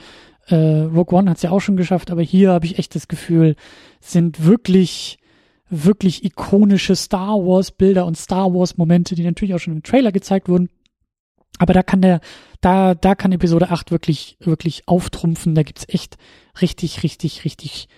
Äh, 0.49 0.57
Rogue 0.57 1.17
One 1.17 1.31
hat 1.31 1.37
es 1.37 1.45
ja 1.45 1.51
auch 1.51 1.61
schon 1.61 1.77
geschafft, 1.77 2.11
aber 2.11 2.23
hier 2.23 2.51
habe 2.51 2.67
ich 2.67 2.79
echt 2.79 2.97
das 2.97 3.07
Gefühl, 3.07 3.55
sind 4.01 4.45
wirklich, 4.45 5.19
wirklich 5.71 6.25
ikonische 6.25 6.97
Star 6.97 7.37
Wars 7.37 7.71
Bilder 7.71 8.07
und 8.07 8.17
Star 8.17 8.53
Wars 8.53 8.77
Momente, 8.77 9.15
die 9.15 9.23
natürlich 9.23 9.55
auch 9.55 9.61
schon 9.61 9.75
im 9.75 9.83
Trailer 9.85 10.11
gezeigt 10.11 10.49
wurden. 10.49 10.69
Aber 11.59 11.75
da 11.75 11.85
kann 11.85 12.03
der, 12.03 12.21
da, 12.61 12.95
da 12.97 13.15
kann 13.15 13.31
Episode 13.31 13.71
8 13.71 13.93
wirklich, 13.93 14.37
wirklich 14.41 14.89
auftrumpfen. 14.89 15.55
Da 15.55 15.63
gibt's 15.63 15.85
echt 15.89 16.17
richtig, 16.61 17.05
richtig, 17.05 17.45
richtig 17.45 17.89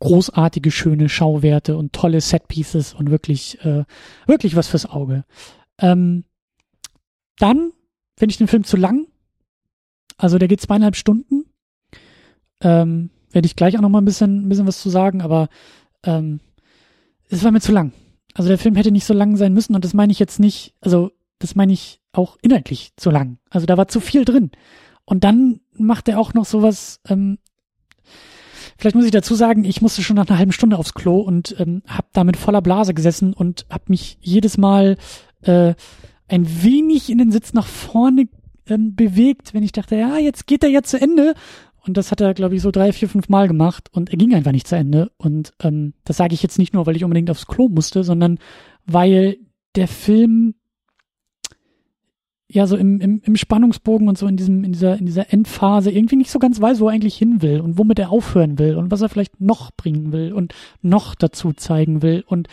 großartige, 0.00 0.72
schöne 0.72 1.08
Schauwerte 1.08 1.76
und 1.76 1.92
tolle 1.92 2.20
Setpieces 2.20 2.94
und 2.94 3.10
wirklich, 3.10 3.64
äh, 3.64 3.84
wirklich 4.26 4.56
was 4.56 4.66
fürs 4.66 4.86
Auge. 4.86 5.24
Ähm, 5.78 6.24
dann 7.38 7.72
finde 8.16 8.32
ich 8.32 8.38
den 8.38 8.48
Film 8.48 8.64
zu 8.64 8.76
lang. 8.76 9.06
Also 10.16 10.38
der 10.38 10.48
geht 10.48 10.60
zweieinhalb 10.60 10.96
Stunden. 10.96 11.44
Ähm, 12.60 13.10
Werde 13.30 13.46
ich 13.46 13.56
gleich 13.56 13.76
auch 13.76 13.82
noch 13.82 13.90
mal 13.90 14.00
ein 14.00 14.06
bisschen, 14.06 14.46
ein 14.46 14.48
bisschen 14.48 14.66
was 14.66 14.80
zu 14.80 14.88
sagen, 14.88 15.20
aber 15.20 15.48
ähm, 16.04 16.40
es 17.28 17.44
war 17.44 17.50
mir 17.50 17.60
zu 17.60 17.72
lang. 17.72 17.92
Also 18.34 18.48
der 18.48 18.58
Film 18.58 18.76
hätte 18.76 18.90
nicht 18.90 19.04
so 19.04 19.14
lang 19.14 19.36
sein 19.36 19.52
müssen 19.52 19.74
und 19.74 19.84
das 19.84 19.94
meine 19.94 20.12
ich 20.12 20.18
jetzt 20.18 20.40
nicht, 20.40 20.74
also 20.80 21.10
das 21.38 21.54
meine 21.54 21.72
ich 21.72 22.00
auch 22.12 22.36
inhaltlich 22.40 22.92
zu 22.96 23.10
lang. 23.10 23.38
Also 23.50 23.66
da 23.66 23.76
war 23.76 23.88
zu 23.88 24.00
viel 24.00 24.24
drin. 24.24 24.50
Und 25.04 25.24
dann 25.24 25.60
macht 25.72 26.08
er 26.08 26.18
auch 26.18 26.34
noch 26.34 26.44
sowas, 26.44 27.00
ähm, 27.08 27.38
vielleicht 28.78 28.96
muss 28.96 29.04
ich 29.04 29.10
dazu 29.10 29.34
sagen, 29.34 29.64
ich 29.64 29.82
musste 29.82 30.02
schon 30.02 30.16
nach 30.16 30.28
einer 30.28 30.38
halben 30.38 30.52
Stunde 30.52 30.78
aufs 30.78 30.94
Klo 30.94 31.20
und 31.20 31.58
ähm, 31.58 31.82
habe 31.86 32.08
da 32.12 32.24
mit 32.24 32.36
voller 32.36 32.62
Blase 32.62 32.94
gesessen 32.94 33.32
und 33.32 33.66
habe 33.70 33.84
mich 33.88 34.18
jedes 34.20 34.58
Mal 34.58 34.96
äh, 35.48 35.74
ein 36.28 36.62
wenig 36.62 37.10
in 37.10 37.18
den 37.18 37.30
Sitz 37.30 37.52
nach 37.52 37.66
vorne 37.66 38.28
ähm, 38.68 38.94
bewegt, 38.94 39.54
wenn 39.54 39.62
ich 39.62 39.72
dachte, 39.72 39.96
ja, 39.96 40.18
jetzt 40.18 40.46
geht 40.46 40.64
er 40.64 40.70
ja 40.70 40.82
zu 40.82 41.00
Ende. 41.00 41.34
Und 41.86 41.96
das 41.96 42.10
hat 42.10 42.20
er, 42.20 42.34
glaube 42.34 42.56
ich, 42.56 42.62
so 42.62 42.72
drei, 42.72 42.92
vier, 42.92 43.08
fünf 43.08 43.28
Mal 43.28 43.46
gemacht 43.46 43.88
und 43.92 44.10
er 44.10 44.16
ging 44.16 44.34
einfach 44.34 44.50
nicht 44.50 44.66
zu 44.66 44.76
Ende. 44.76 45.12
Und 45.18 45.52
ähm, 45.60 45.94
das 46.04 46.16
sage 46.16 46.34
ich 46.34 46.42
jetzt 46.42 46.58
nicht 46.58 46.74
nur, 46.74 46.84
weil 46.86 46.96
ich 46.96 47.04
unbedingt 47.04 47.30
aufs 47.30 47.46
Klo 47.46 47.68
musste, 47.68 48.02
sondern 48.02 48.38
weil 48.86 49.36
der 49.76 49.86
Film 49.86 50.54
ja 52.48 52.66
so 52.66 52.76
im, 52.76 53.00
im, 53.00 53.20
im 53.24 53.36
Spannungsbogen 53.36 54.08
und 54.08 54.18
so 54.18 54.26
in 54.26 54.36
diesem 54.36 54.62
in 54.64 54.72
dieser 54.72 54.96
in 54.98 55.06
dieser 55.06 55.32
Endphase 55.32 55.90
irgendwie 55.90 56.16
nicht 56.16 56.30
so 56.30 56.38
ganz 56.38 56.60
weiß, 56.60 56.80
wo 56.80 56.88
er 56.88 56.94
eigentlich 56.94 57.16
hin 57.16 57.42
will 57.42 57.60
und 57.60 57.76
womit 57.76 57.98
er 57.98 58.10
aufhören 58.10 58.58
will 58.58 58.76
und 58.76 58.90
was 58.90 59.00
er 59.00 59.08
vielleicht 59.08 59.40
noch 59.40 59.72
bringen 59.72 60.12
will 60.12 60.32
und 60.32 60.54
noch 60.80 61.14
dazu 61.14 61.52
zeigen 61.52 62.02
will 62.02 62.24
und 62.26 62.48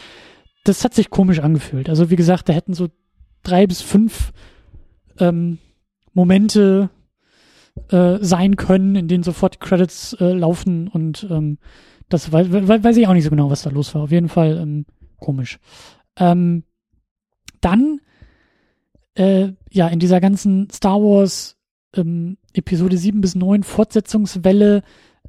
das 0.64 0.84
hat 0.84 0.94
sich 0.94 1.10
komisch 1.10 1.40
angefühlt. 1.40 1.90
Also 1.90 2.10
wie 2.10 2.16
gesagt, 2.16 2.50
da 2.50 2.54
hätten 2.54 2.74
so 2.74 2.90
drei 3.44 3.68
bis 3.68 3.82
fünf 3.82 4.32
ähm, 5.20 5.60
Momente 6.14 6.90
äh, 7.90 8.18
sein 8.22 8.56
können, 8.56 8.96
in 8.96 9.08
denen 9.08 9.24
sofort 9.24 9.56
die 9.56 9.60
Credits 9.60 10.14
äh, 10.20 10.34
laufen 10.34 10.88
und 10.88 11.28
ähm, 11.30 11.58
das 12.10 12.32
weiß, 12.32 12.48
weiß 12.52 12.98
ich 12.98 13.08
auch 13.08 13.14
nicht 13.14 13.24
so 13.24 13.30
genau, 13.30 13.50
was 13.50 13.64
da 13.64 13.70
los 13.70 13.94
war. 13.96 14.04
Auf 14.04 14.12
jeden 14.12 14.30
Fall 14.30 14.58
ähm, 14.58 14.86
komisch. 15.18 15.60
Ähm, 16.18 16.64
dann 17.62 18.00
äh, 19.16 19.50
ja 19.72 19.88
in 19.88 20.00
dieser 20.00 20.22
ganzen 20.22 20.70
Star 20.70 21.02
Wars 21.02 21.58
ähm, 21.96 22.38
Episode 22.54 22.98
7 22.98 23.22
bis 23.22 23.36
9 23.36 23.64
Fortsetzungswelle 23.64 24.84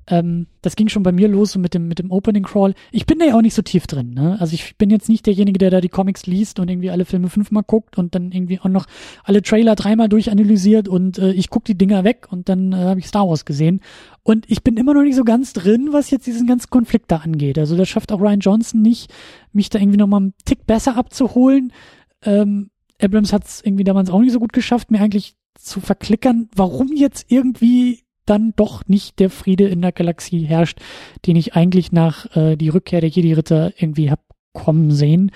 ähm, 0.06 0.46
das 0.62 0.76
ging 0.76 0.88
schon 0.88 1.02
bei 1.02 1.12
mir 1.12 1.28
los 1.28 1.56
mit 1.56 1.74
dem, 1.74 1.88
mit 1.88 1.98
dem 1.98 2.10
Opening 2.10 2.42
Crawl. 2.42 2.74
Ich 2.92 3.06
bin 3.06 3.18
da 3.18 3.26
ja 3.26 3.36
auch 3.36 3.42
nicht 3.42 3.54
so 3.54 3.62
tief 3.62 3.86
drin, 3.86 4.10
ne? 4.10 4.36
Also 4.40 4.54
ich 4.54 4.76
bin 4.76 4.90
jetzt 4.90 5.08
nicht 5.08 5.26
derjenige, 5.26 5.58
der 5.58 5.70
da 5.70 5.80
die 5.80 5.88
Comics 5.88 6.26
liest 6.26 6.58
und 6.58 6.70
irgendwie 6.70 6.90
alle 6.90 7.04
Filme 7.04 7.30
fünfmal 7.30 7.62
guckt 7.66 7.96
und 7.96 8.14
dann 8.14 8.32
irgendwie 8.32 8.60
auch 8.60 8.68
noch 8.68 8.86
alle 9.24 9.42
Trailer 9.42 9.74
dreimal 9.74 10.08
durchanalysiert 10.08 10.88
und 10.88 11.18
äh, 11.18 11.32
ich 11.32 11.48
guck 11.50 11.64
die 11.64 11.76
Dinger 11.76 12.04
weg 12.04 12.26
und 12.30 12.48
dann 12.48 12.72
äh, 12.72 12.76
habe 12.76 13.00
ich 13.00 13.06
Star 13.06 13.28
Wars 13.28 13.44
gesehen. 13.44 13.80
Und 14.22 14.50
ich 14.50 14.62
bin 14.62 14.76
immer 14.76 14.94
noch 14.94 15.02
nicht 15.02 15.16
so 15.16 15.24
ganz 15.24 15.52
drin, 15.52 15.88
was 15.90 16.10
jetzt 16.10 16.26
diesen 16.26 16.46
ganzen 16.46 16.70
Konflikt 16.70 17.10
da 17.10 17.18
angeht. 17.18 17.58
Also 17.58 17.76
das 17.76 17.88
schafft 17.88 18.12
auch 18.12 18.20
Ryan 18.20 18.40
Johnson 18.40 18.82
nicht, 18.82 19.12
mich 19.52 19.70
da 19.70 19.78
irgendwie 19.78 19.98
nochmal 19.98 20.20
einen 20.20 20.34
Tick 20.44 20.66
besser 20.66 20.96
abzuholen. 20.96 21.72
Ähm, 22.22 22.70
Abrams 23.00 23.32
hat 23.32 23.44
es 23.44 23.62
irgendwie 23.64 23.84
damals 23.84 24.10
auch 24.10 24.20
nicht 24.20 24.32
so 24.32 24.38
gut 24.38 24.52
geschafft, 24.52 24.90
mir 24.90 25.00
eigentlich 25.00 25.36
zu 25.58 25.80
verklickern, 25.80 26.48
warum 26.54 26.88
jetzt 26.94 27.26
irgendwie 27.28 28.03
dann 28.26 28.52
doch 28.56 28.86
nicht 28.86 29.18
der 29.18 29.30
Friede 29.30 29.68
in 29.68 29.82
der 29.82 29.92
Galaxie 29.92 30.44
herrscht, 30.44 30.78
den 31.26 31.36
ich 31.36 31.54
eigentlich 31.54 31.92
nach 31.92 32.34
äh, 32.36 32.56
die 32.56 32.68
Rückkehr 32.68 33.00
der 33.00 33.10
Jedi-Ritter 33.10 33.72
irgendwie 33.76 34.10
hab 34.10 34.20
kommen 34.54 34.90
sehen. 34.90 35.30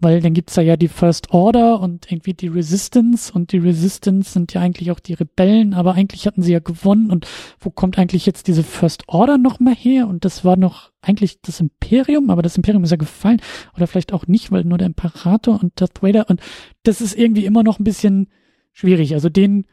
Weil 0.00 0.20
dann 0.20 0.34
gibt's 0.34 0.54
da 0.54 0.60
ja 0.60 0.76
die 0.76 0.88
First 0.88 1.30
Order 1.30 1.80
und 1.80 2.10
irgendwie 2.12 2.34
die 2.34 2.48
Resistance 2.48 3.32
und 3.32 3.52
die 3.52 3.58
Resistance 3.58 4.32
sind 4.32 4.52
ja 4.52 4.60
eigentlich 4.60 4.90
auch 4.90 5.00
die 5.00 5.14
Rebellen, 5.14 5.72
aber 5.72 5.94
eigentlich 5.94 6.26
hatten 6.26 6.42
sie 6.42 6.52
ja 6.52 6.58
gewonnen 6.58 7.10
und 7.10 7.26
wo 7.60 7.70
kommt 7.70 7.98
eigentlich 7.98 8.26
jetzt 8.26 8.48
diese 8.48 8.64
First 8.64 9.04
Order 9.06 9.38
nochmal 9.38 9.74
her? 9.74 10.06
Und 10.08 10.26
das 10.26 10.44
war 10.44 10.56
noch 10.56 10.90
eigentlich 11.00 11.40
das 11.40 11.60
Imperium, 11.60 12.28
aber 12.28 12.42
das 12.42 12.56
Imperium 12.56 12.84
ist 12.84 12.90
ja 12.90 12.98
gefallen 12.98 13.40
oder 13.76 13.86
vielleicht 13.86 14.12
auch 14.12 14.26
nicht, 14.26 14.52
weil 14.52 14.64
nur 14.64 14.76
der 14.76 14.88
Imperator 14.88 15.62
und 15.62 15.80
Darth 15.80 16.02
Vader 16.02 16.28
und 16.28 16.40
das 16.82 17.00
ist 17.00 17.16
irgendwie 17.16 17.46
immer 17.46 17.62
noch 17.62 17.78
ein 17.78 17.84
bisschen 17.84 18.28
schwierig. 18.72 19.14
Also 19.14 19.30
den 19.30 19.64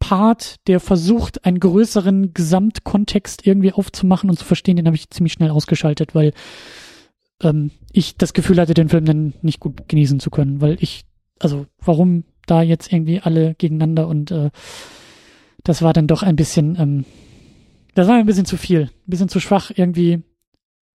Part, 0.00 0.56
der 0.66 0.80
versucht, 0.80 1.44
einen 1.44 1.60
größeren 1.60 2.34
Gesamtkontext 2.34 3.46
irgendwie 3.46 3.72
aufzumachen 3.72 4.28
und 4.28 4.38
zu 4.38 4.44
verstehen, 4.44 4.76
den 4.76 4.86
habe 4.86 4.96
ich 4.96 5.10
ziemlich 5.10 5.34
schnell 5.34 5.50
ausgeschaltet, 5.50 6.14
weil 6.14 6.32
ähm, 7.42 7.70
ich 7.92 8.16
das 8.16 8.32
Gefühl 8.32 8.58
hatte, 8.60 8.74
den 8.74 8.88
Film 8.88 9.04
dann 9.04 9.34
nicht 9.42 9.60
gut 9.60 9.88
genießen 9.88 10.18
zu 10.18 10.30
können, 10.30 10.60
weil 10.60 10.76
ich, 10.80 11.04
also 11.38 11.66
warum 11.78 12.24
da 12.46 12.62
jetzt 12.62 12.92
irgendwie 12.92 13.20
alle 13.20 13.54
gegeneinander 13.54 14.08
und 14.08 14.32
äh, 14.32 14.50
das 15.62 15.82
war 15.82 15.92
dann 15.92 16.06
doch 16.06 16.22
ein 16.22 16.36
bisschen, 16.36 16.76
ähm, 16.80 17.04
das 17.94 18.08
war 18.08 18.16
ein 18.16 18.26
bisschen 18.26 18.46
zu 18.46 18.56
viel, 18.56 18.84
ein 18.84 19.10
bisschen 19.10 19.28
zu 19.28 19.38
schwach 19.38 19.70
irgendwie 19.74 20.22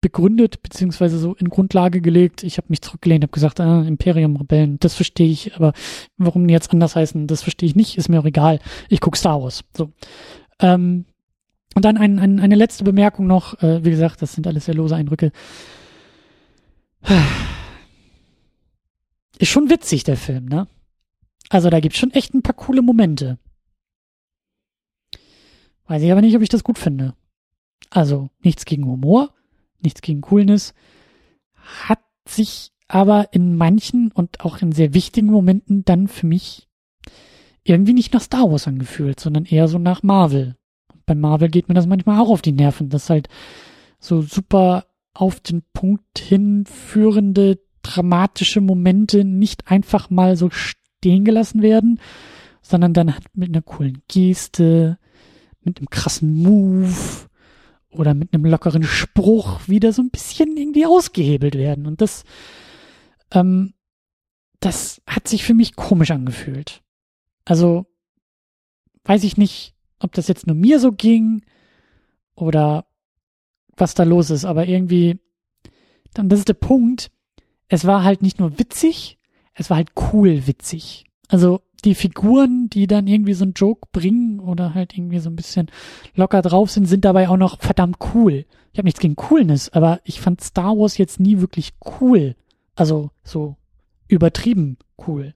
begründet, 0.06 0.62
beziehungsweise 0.62 1.18
so 1.18 1.34
in 1.34 1.50
Grundlage 1.50 2.00
gelegt. 2.00 2.44
Ich 2.44 2.58
habe 2.58 2.68
mich 2.70 2.84
zurückgelehnt, 2.84 3.24
habe 3.24 3.32
gesagt, 3.32 3.60
ah, 3.60 3.82
Imperium 3.82 4.36
Rebellen, 4.36 4.78
das 4.80 4.94
verstehe 4.94 5.28
ich, 5.28 5.56
aber 5.56 5.74
warum 6.18 6.48
die 6.48 6.54
jetzt 6.54 6.72
anders 6.72 6.96
heißen, 6.96 7.26
das 7.26 7.42
verstehe 7.42 7.68
ich 7.68 7.76
nicht, 7.76 7.98
ist 7.98 8.08
mir 8.08 8.20
auch 8.20 8.26
egal. 8.26 8.60
Ich 8.88 9.02
gucke 9.02 9.18
Star 9.18 9.42
Wars. 9.42 9.64
So. 9.76 9.92
Ähm, 10.60 11.06
und 11.74 11.86
dann 11.86 11.98
ein, 11.98 12.20
ein, 12.20 12.40
eine 12.40 12.54
letzte 12.54 12.84
Bemerkung 12.84 13.26
noch, 13.26 13.60
äh, 13.64 13.84
wie 13.84 13.90
gesagt, 13.90 14.22
das 14.22 14.34
sind 14.34 14.46
alles 14.46 14.66
sehr 14.66 14.76
lose 14.76 14.96
Eindrücke. 14.96 15.32
Ist 19.40 19.50
schon 19.50 19.72
witzig, 19.72 20.04
der 20.04 20.18
Film, 20.18 20.46
ne? 20.46 20.68
Also 21.50 21.72
da 21.72 21.80
gibt's 21.80 21.98
schon 21.98 22.12
echt 22.12 22.36
ein 22.36 22.44
paar 22.44 22.54
coole 22.56 22.84
Momente. 22.84 23.40
Weiß 25.88 26.04
ich 26.04 26.12
aber 26.12 26.22
nicht, 26.22 26.36
ob 26.36 26.44
ich 26.44 26.50
das 26.50 26.64
gut 26.64 26.78
finde. 26.78 27.16
Also 27.90 28.30
nichts 28.44 28.66
gegen 28.66 28.86
Humor, 28.86 29.34
nichts 29.82 30.02
gegen 30.02 30.22
Coolness, 30.22 30.74
hat 31.88 32.00
sich 32.28 32.72
aber 32.88 33.34
in 33.34 33.56
manchen 33.56 34.12
und 34.12 34.42
auch 34.42 34.62
in 34.62 34.72
sehr 34.72 34.94
wichtigen 34.94 35.28
Momenten 35.28 35.86
dann 35.86 36.08
für 36.08 36.28
mich 36.28 36.68
irgendwie 37.64 37.94
nicht 37.94 38.14
nach 38.14 38.22
Star 38.22 38.50
Wars 38.50 38.68
angefühlt, 38.68 39.20
sondern 39.20 39.46
eher 39.46 39.68
so 39.68 39.80
nach 39.80 40.04
Marvel. 40.04 40.56
Und 40.94 41.06
bei 41.06 41.16
Marvel 41.16 41.50
geht 41.50 41.68
mir 41.68 41.74
das 41.74 41.88
manchmal 41.88 42.20
auch 42.20 42.30
auf 42.30 42.42
die 42.42 42.52
Nerven, 42.52 42.90
dass 42.90 43.10
halt 43.10 43.28
so 44.00 44.22
super 44.22 44.86
auf 45.14 45.40
den 45.40 45.64
Punkt 45.74 46.20
hinführende 46.20 47.60
dramatische 47.82 48.62
Momente 48.62 49.24
nicht 49.24 49.70
einfach 49.72 50.10
mal 50.10 50.36
so 50.36 50.50
stehen 50.52 51.26
gelassen 51.26 51.62
werden, 51.62 52.00
sondern 52.62 52.94
dann 52.94 53.14
halt 53.14 53.26
mit 53.34 53.50
einer 53.50 53.62
coolen 53.62 54.02
Geste, 54.08 54.98
mit 55.64 55.80
einem 55.80 55.90
krassen 55.90 56.36
Move, 56.42 57.28
oder 57.98 58.14
mit 58.14 58.34
einem 58.34 58.46
lockeren 58.46 58.84
Spruch 58.84 59.68
wieder 59.68 59.94
so 59.94 60.02
ein 60.02 60.10
bisschen 60.10 60.56
irgendwie 60.58 60.86
ausgehebelt 60.86 61.56
werden. 61.56 61.88
Und 61.88 62.02
das, 62.02 62.24
ähm, 63.32 63.74
das 64.60 65.02
hat 65.08 65.28
sich 65.28 65.44
für 65.44 65.54
mich 65.54 65.76
komisch 65.76 66.12
angefühlt. 66.12 66.82
Also 67.46 67.86
weiß 69.04 69.24
ich 69.24 69.38
nicht, 69.38 69.76
ob 70.00 70.14
das 70.14 70.28
jetzt 70.28 70.48
nur 70.48 70.56
mir 70.56 70.80
so 70.80 70.92
ging 70.92 71.44
oder 72.36 72.86
was 73.78 73.94
da 73.94 74.04
los 74.04 74.30
ist, 74.30 74.46
aber 74.46 74.68
irgendwie, 74.68 75.20
dann 76.14 76.30
das 76.30 76.40
ist 76.40 76.50
der 76.50 76.54
Punkt. 76.54 77.12
Es 77.68 77.86
war 77.86 78.04
halt 78.04 78.22
nicht 78.22 78.40
nur 78.40 78.58
witzig, 78.60 79.20
es 79.54 79.70
war 79.70 79.78
halt 79.78 79.92
cool 80.14 80.48
witzig. 80.48 81.06
Also 81.28 81.62
die 81.84 81.96
Figuren, 81.96 82.70
die 82.70 82.88
dann 82.88 83.08
irgendwie 83.08 83.34
so 83.34 83.44
einen 83.44 83.54
Joke 83.54 83.88
bringen 83.92 84.40
oder 84.40 84.74
halt 84.74 84.98
irgendwie 84.98 85.20
so 85.20 85.30
ein 85.30 85.36
bisschen 85.36 85.68
locker 86.16 86.42
drauf 86.42 86.72
sind, 86.72 86.86
sind 86.86 87.06
dabei 87.06 87.30
auch 87.30 87.38
noch 87.38 87.60
verdammt 87.60 87.98
cool. 88.14 88.46
Ich 88.72 88.78
habe 88.78 88.86
nichts 88.86 89.00
gegen 89.00 89.16
Coolness, 89.16 89.70
aber 89.70 90.00
ich 90.04 90.20
fand 90.20 90.42
Star 90.42 90.78
Wars 90.78 90.98
jetzt 90.98 91.20
nie 91.20 91.40
wirklich 91.40 91.74
cool. 92.00 92.36
Also 92.76 93.12
so 93.24 93.56
übertrieben 94.08 94.78
cool. 95.08 95.34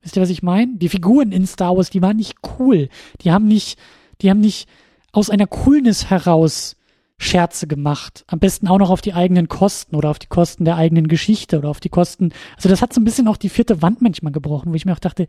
Wisst 0.00 0.16
ihr, 0.16 0.22
was 0.22 0.30
ich 0.30 0.42
meine? 0.42 0.76
Die 0.76 0.88
Figuren 0.88 1.32
in 1.32 1.46
Star 1.46 1.76
Wars, 1.76 1.90
die 1.90 2.02
waren 2.02 2.16
nicht 2.16 2.36
cool. 2.58 2.88
Die 3.20 3.30
haben 3.30 3.46
nicht, 3.46 3.78
die 4.22 4.30
haben 4.30 4.40
nicht 4.40 4.68
aus 5.12 5.30
einer 5.30 5.46
Coolness 5.46 6.10
heraus 6.10 6.76
Scherze 7.18 7.66
gemacht. 7.66 8.24
Am 8.28 8.38
besten 8.38 8.68
auch 8.68 8.78
noch 8.78 8.90
auf 8.90 9.00
die 9.00 9.12
eigenen 9.12 9.48
Kosten 9.48 9.96
oder 9.96 10.10
auf 10.10 10.18
die 10.18 10.28
Kosten 10.28 10.64
der 10.64 10.76
eigenen 10.76 11.08
Geschichte 11.08 11.58
oder 11.58 11.68
auf 11.68 11.80
die 11.80 11.88
Kosten. 11.88 12.32
Also 12.56 12.68
das 12.68 12.80
hat 12.80 12.92
so 12.92 13.00
ein 13.00 13.04
bisschen 13.04 13.28
auch 13.28 13.36
die 13.36 13.48
vierte 13.48 13.82
Wand 13.82 14.00
manchmal 14.00 14.32
gebrochen, 14.32 14.70
wo 14.70 14.76
ich 14.76 14.84
mir 14.84 14.92
auch 14.92 15.00
dachte, 15.00 15.26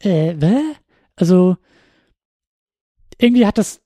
äh, 0.00 0.34
wä? 0.38 0.60
Also 1.16 1.56
irgendwie 3.18 3.46
hat 3.46 3.58
das 3.58 3.80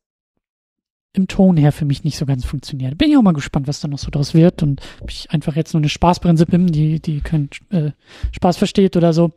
im 1.12 1.28
Ton 1.28 1.56
her 1.56 1.72
für 1.72 1.84
mich 1.84 2.04
nicht 2.04 2.18
so 2.18 2.26
ganz 2.26 2.44
funktioniert. 2.44 2.98
Bin 2.98 3.10
ich 3.10 3.16
auch 3.16 3.22
mal 3.22 3.32
gespannt, 3.32 3.68
was 3.68 3.80
da 3.80 3.88
noch 3.88 3.98
so 3.98 4.10
draus 4.10 4.34
wird 4.34 4.62
und 4.62 4.82
ob 5.00 5.10
ich 5.10 5.30
einfach 5.30 5.56
jetzt 5.56 5.72
nur 5.72 5.80
eine 5.80 5.88
Spaßbremse 5.88 6.46
bin, 6.46 6.66
die, 6.66 7.00
die 7.00 7.20
keinen 7.20 7.48
äh, 7.70 7.92
Spaß 8.32 8.56
versteht 8.56 8.96
oder 8.96 9.12
so. 9.12 9.32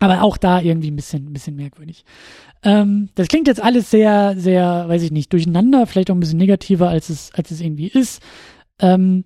Aber 0.00 0.22
auch 0.22 0.36
da 0.36 0.60
irgendwie 0.60 0.90
ein 0.90 0.96
bisschen, 0.96 1.26
ein 1.26 1.32
bisschen 1.32 1.56
merkwürdig. 1.56 2.04
Ähm, 2.62 3.10
das 3.14 3.28
klingt 3.28 3.46
jetzt 3.46 3.62
alles 3.62 3.90
sehr, 3.90 4.34
sehr, 4.36 4.88
weiß 4.88 5.02
ich 5.02 5.12
nicht, 5.12 5.32
durcheinander, 5.32 5.86
vielleicht 5.86 6.10
auch 6.10 6.14
ein 6.14 6.20
bisschen 6.20 6.38
negativer, 6.38 6.88
als 6.88 7.08
es, 7.08 7.32
als 7.34 7.50
es 7.50 7.60
irgendwie 7.60 7.88
ist. 7.88 8.22
Ähm, 8.80 9.24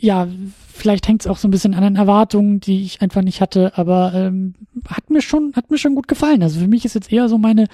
ja, 0.00 0.26
vielleicht 0.72 1.06
hängt 1.06 1.20
es 1.20 1.26
auch 1.26 1.36
so 1.36 1.46
ein 1.46 1.50
bisschen 1.50 1.74
an 1.74 1.82
den 1.82 1.96
Erwartungen, 1.96 2.58
die 2.58 2.82
ich 2.82 3.02
einfach 3.02 3.20
nicht 3.20 3.42
hatte, 3.42 3.76
aber 3.76 4.14
ähm, 4.14 4.54
hat 4.88 5.10
mir 5.10 5.20
schon, 5.20 5.52
hat 5.54 5.70
mir 5.70 5.76
schon 5.76 5.94
gut 5.94 6.08
gefallen. 6.08 6.42
Also 6.42 6.58
für 6.58 6.68
mich 6.68 6.86
ist 6.86 6.94
jetzt 6.94 7.12
eher 7.12 7.28
so 7.28 7.36
meine, 7.36 7.66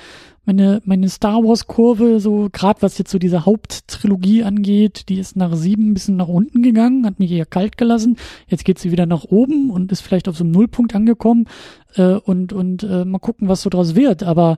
meine, 0.44 0.82
meine 0.84 1.08
Star 1.08 1.44
Wars 1.44 1.68
Kurve, 1.68 2.18
so 2.18 2.48
gerade 2.50 2.82
was 2.82 2.98
jetzt 2.98 3.12
so 3.12 3.20
diese 3.20 3.46
Haupttrilogie 3.46 4.42
angeht, 4.42 5.08
die 5.08 5.20
ist 5.20 5.36
nach 5.36 5.54
sieben 5.54 5.90
ein 5.90 5.94
bisschen 5.94 6.16
nach 6.16 6.26
unten 6.26 6.62
gegangen, 6.62 7.06
hat 7.06 7.20
mich 7.20 7.30
eher 7.30 7.46
kalt 7.46 7.78
gelassen. 7.78 8.16
Jetzt 8.48 8.64
geht 8.64 8.80
sie 8.80 8.90
wieder 8.90 9.06
nach 9.06 9.22
oben 9.22 9.70
und 9.70 9.92
ist 9.92 10.00
vielleicht 10.00 10.28
auf 10.28 10.36
so 10.36 10.42
einem 10.42 10.52
Nullpunkt 10.52 10.96
angekommen 10.96 11.46
äh, 11.94 12.14
und 12.14 12.52
und 12.52 12.82
äh, 12.82 13.04
mal 13.04 13.20
gucken, 13.20 13.48
was 13.48 13.62
so 13.62 13.70
draus 13.70 13.94
wird. 13.94 14.24
Aber 14.24 14.56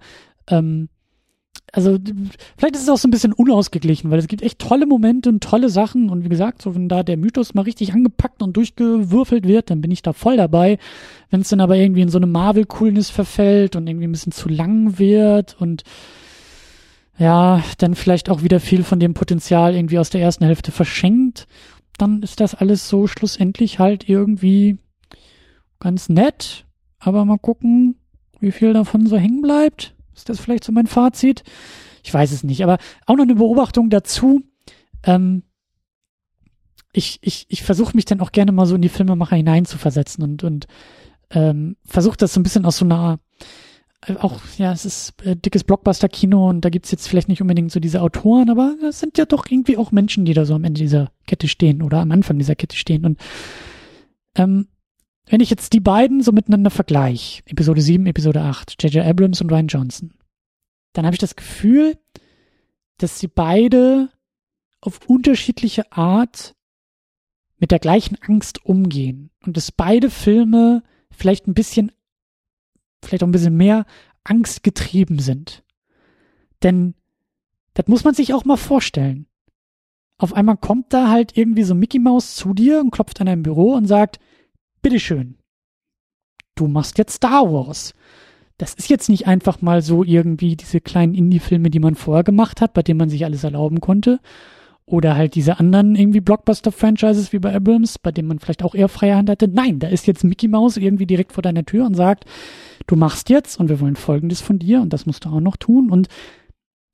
ähm, 0.49 0.89
also 1.73 1.99
vielleicht 2.57 2.77
ist 2.77 2.83
es 2.83 2.89
auch 2.89 2.99
so 2.99 3.09
ein 3.09 3.11
bisschen 3.11 3.33
unausgeglichen, 3.33 4.11
weil 4.11 4.19
es 4.19 4.29
gibt 4.29 4.43
echt 4.43 4.59
tolle 4.59 4.87
Momente 4.87 5.29
und 5.29 5.43
tolle 5.43 5.69
Sachen 5.69 6.11
und 6.11 6.25
wie 6.25 6.29
gesagt, 6.29 6.63
so 6.63 6.75
wenn 6.75 6.89
da 6.89 7.03
der 7.03 7.17
Mythos 7.17 7.55
mal 7.55 7.63
richtig 7.63 7.93
angepackt 7.93 8.43
und 8.43 8.57
durchgewürfelt 8.57 9.47
wird, 9.47 9.71
dann 9.71 9.81
bin 9.81 9.91
ich 9.91 10.03
da 10.03 10.13
voll 10.13 10.37
dabei. 10.37 10.79
Wenn 11.31 11.43
es 11.43 11.49
dann 11.49 11.61
aber 11.61 11.77
irgendwie 11.77 12.01
in 12.01 12.09
so 12.09 12.19
eine 12.19 12.27
Marvel-Coolness 12.27 13.11
verfällt 13.11 13.77
und 13.77 13.87
irgendwie 13.87 14.07
ein 14.07 14.13
bisschen 14.13 14.33
zu 14.33 14.49
lang 14.49 14.99
wird 14.99 15.57
und 15.61 15.85
ja, 17.19 17.63
dann 17.79 17.95
vielleicht 17.95 18.31
auch 18.31 18.43
wieder 18.43 18.61
viel 18.61 18.85
von 18.85 19.01
dem 19.01 19.13
Potenzial 19.13 19.75
irgendwie 19.75 19.99
aus 19.99 20.11
der 20.11 20.23
ersten 20.23 20.45
Hälfte 20.45 20.71
verschenkt, 20.71 21.47
dann 21.99 22.23
ist 22.23 22.41
das 22.41 22.55
alles 22.55 22.89
so 22.89 23.09
schlussendlich 23.09 23.79
halt 23.79 24.09
irgendwie 24.09 24.79
ganz 25.81 26.09
nett, 26.09 26.65
aber 26.99 27.25
mal 27.25 27.39
gucken, 27.39 27.97
wie 28.41 28.53
viel 28.53 28.73
davon 28.73 29.07
so 29.07 29.17
hängen 29.17 29.43
bleibt. 29.43 29.95
Ist 30.19 30.29
das 30.29 30.41
vielleicht 30.41 30.65
so 30.65 30.73
mein 30.73 30.87
Fazit? 30.87 31.43
Ich 32.03 32.13
weiß 32.13 32.33
es 32.33 32.43
nicht, 32.43 32.63
aber 32.63 32.79
auch 33.07 33.17
noch 33.17 33.23
eine 33.23 33.37
Beobachtung 33.37 33.89
dazu. 33.91 34.43
Ähm, 35.05 35.45
ich 36.93 37.19
ich, 37.23 37.47
ich 37.49 37.63
versuche 37.63 37.95
mich 37.95 38.05
dann 38.05 38.21
auch 38.21 38.33
gerne 38.33 38.53
mal 38.53 38.67
so 38.67 38.75
in 38.75 38.83
die 38.83 38.89
Filmemacher 38.89 39.37
hineinzuversetzen 39.37 40.25
und, 40.25 40.45
und 40.45 40.67
ähm, 41.31 41.77
versuche 41.85 42.17
das 42.17 42.33
so 42.33 42.41
ein 42.41 42.43
bisschen 42.43 42.65
aus 42.65 42.79
so 42.79 42.85
einer 42.85 43.21
äh, 44.07 44.17
auch, 44.17 44.41
ja, 44.57 44.73
es 44.73 44.85
ist 44.85 45.23
äh, 45.25 45.37
dickes 45.37 45.65
Blockbuster-Kino 45.65 46.49
und 46.49 46.65
da 46.65 46.71
gibt's 46.71 46.91
jetzt 46.91 47.09
vielleicht 47.09 47.29
nicht 47.29 47.43
unbedingt 47.43 47.73
so 47.73 47.81
diese 47.81 48.03
Autoren, 48.03 48.51
aber 48.51 48.77
das 48.81 49.01
sind 49.01 49.19
ja 49.19 49.25
doch 49.25 49.47
irgendwie 49.49 49.77
auch 49.77 49.93
Menschen, 49.93 50.25
die 50.25 50.35
da 50.35 50.45
so 50.45 50.55
am 50.55 50.65
Ende 50.65 50.81
dieser 50.81 51.11
Kette 51.27 51.49
stehen 51.49 51.83
oder 51.83 51.99
am 51.99 52.13
Anfang 52.13 52.39
dieser 52.39 52.55
Kette 52.55 52.77
stehen. 52.77 53.05
Und 53.05 53.21
ähm, 54.37 54.69
wenn 55.31 55.41
ich 55.41 55.51
jetzt 55.51 55.73
die 55.73 55.81
beiden 55.81 56.23
so 56.23 56.33
miteinander 56.33 56.71
vergleiche, 56.71 57.43
Episode 57.47 57.81
7, 57.81 58.07
Episode 58.07 58.43
8, 58.43 58.83
J.J. 58.83 59.05
Abrams 59.05 59.41
und 59.41 59.51
Ryan 59.51 59.67
Johnson, 59.67 60.15
dann 60.93 61.05
habe 61.05 61.15
ich 61.15 61.21
das 61.21 61.37
Gefühl, 61.37 61.99
dass 62.97 63.19
sie 63.19 63.29
beide 63.29 64.11
auf 64.81 65.01
unterschiedliche 65.07 65.93
Art 65.93 66.55
mit 67.59 67.71
der 67.71 67.79
gleichen 67.79 68.17
Angst 68.23 68.65
umgehen 68.65 69.31
und 69.45 69.57
dass 69.57 69.73
beide 69.73 70.11
Filme 70.11 70.83
vielleicht 71.11 71.47
ein 71.47 71.55
bisschen, 71.55 71.93
vielleicht 73.03 73.23
auch 73.23 73.29
ein 73.29 73.33
bisschen 73.33 73.57
mehr 73.57 73.87
angstgetrieben 74.25 75.19
sind. 75.19 75.65
Denn 76.63 76.95
das 77.75 77.87
muss 77.87 78.05
man 78.05 78.15
sich 78.15 78.35
auch 78.35 78.45
mal 78.45 78.57
vorstellen. 78.57 79.27
Auf 80.17 80.33
einmal 80.33 80.57
kommt 80.57 80.93
da 80.93 81.09
halt 81.11 81.37
irgendwie 81.37 81.63
so 81.63 81.75
Mickey 81.75 81.99
Mouse 81.99 82.35
zu 82.35 82.55
dir 82.55 82.81
und 82.81 82.91
klopft 82.91 83.21
an 83.21 83.27
deinem 83.27 83.45
Büro 83.45 83.75
und 83.75 83.87
sagt, 83.87 84.19
bitteschön, 84.83 85.37
du 86.55 86.69
machst 86.69 86.99
jetzt 86.99 87.15
Star 87.15 87.53
Wars. 87.53 87.95
Das 88.59 88.75
ist 88.75 88.91
jetzt 88.91 89.09
nicht 89.09 89.27
einfach 89.29 89.63
mal 89.63 89.83
so 89.83 90.03
irgendwie 90.03 90.57
diese 90.57 90.81
kleinen 90.81 91.15
Indie-Filme, 91.15 91.71
die 91.71 91.79
man 91.79 91.95
vorher 91.95 92.25
gemacht 92.25 92.61
hat, 92.61 92.75
bei 92.75 92.83
denen 92.83 92.99
man 92.99 93.09
sich 93.09 93.25
alles 93.25 93.45
erlauben 93.45 93.81
konnte. 93.81 94.19
Oder 94.85 95.17
halt 95.17 95.35
diese 95.35 95.61
anderen 95.61 95.95
irgendwie 95.95 96.21
Blockbuster-Franchises 96.21 97.33
wie 97.33 97.39
bei 97.39 97.55
Abrams, 97.55 97.99
bei 97.99 98.11
denen 98.11 98.27
man 98.27 98.39
vielleicht 98.39 98.65
auch 98.65 98.75
eher 98.75 98.89
freie 98.89 99.17
Hand 99.17 99.31
hatte. 99.31 99.47
Nein, 99.47 99.79
da 99.79 99.89
ist 99.89 100.07
jetzt 100.07 100.25
Mickey 100.25 100.49
Mouse 100.49 100.77
irgendwie 100.77 101.07
direkt 101.07 101.33
vor 101.33 101.43
deiner 101.43 101.65
Tür 101.65 101.87
und 101.87 101.95
sagt, 101.95 102.25
du 102.87 102.97
machst 102.97 103.29
jetzt 103.29 103.61
und 103.61 103.69
wir 103.69 103.81
wollen 103.81 103.97
Folgendes 103.97 104.41
von 104.41 104.59
dir 104.59 104.81
und 104.81 104.93
das 104.93 105.07
musst 105.07 105.25
du 105.25 105.29
auch 105.29 105.41
noch 105.41 105.57
tun. 105.57 105.91
Und 105.91 106.09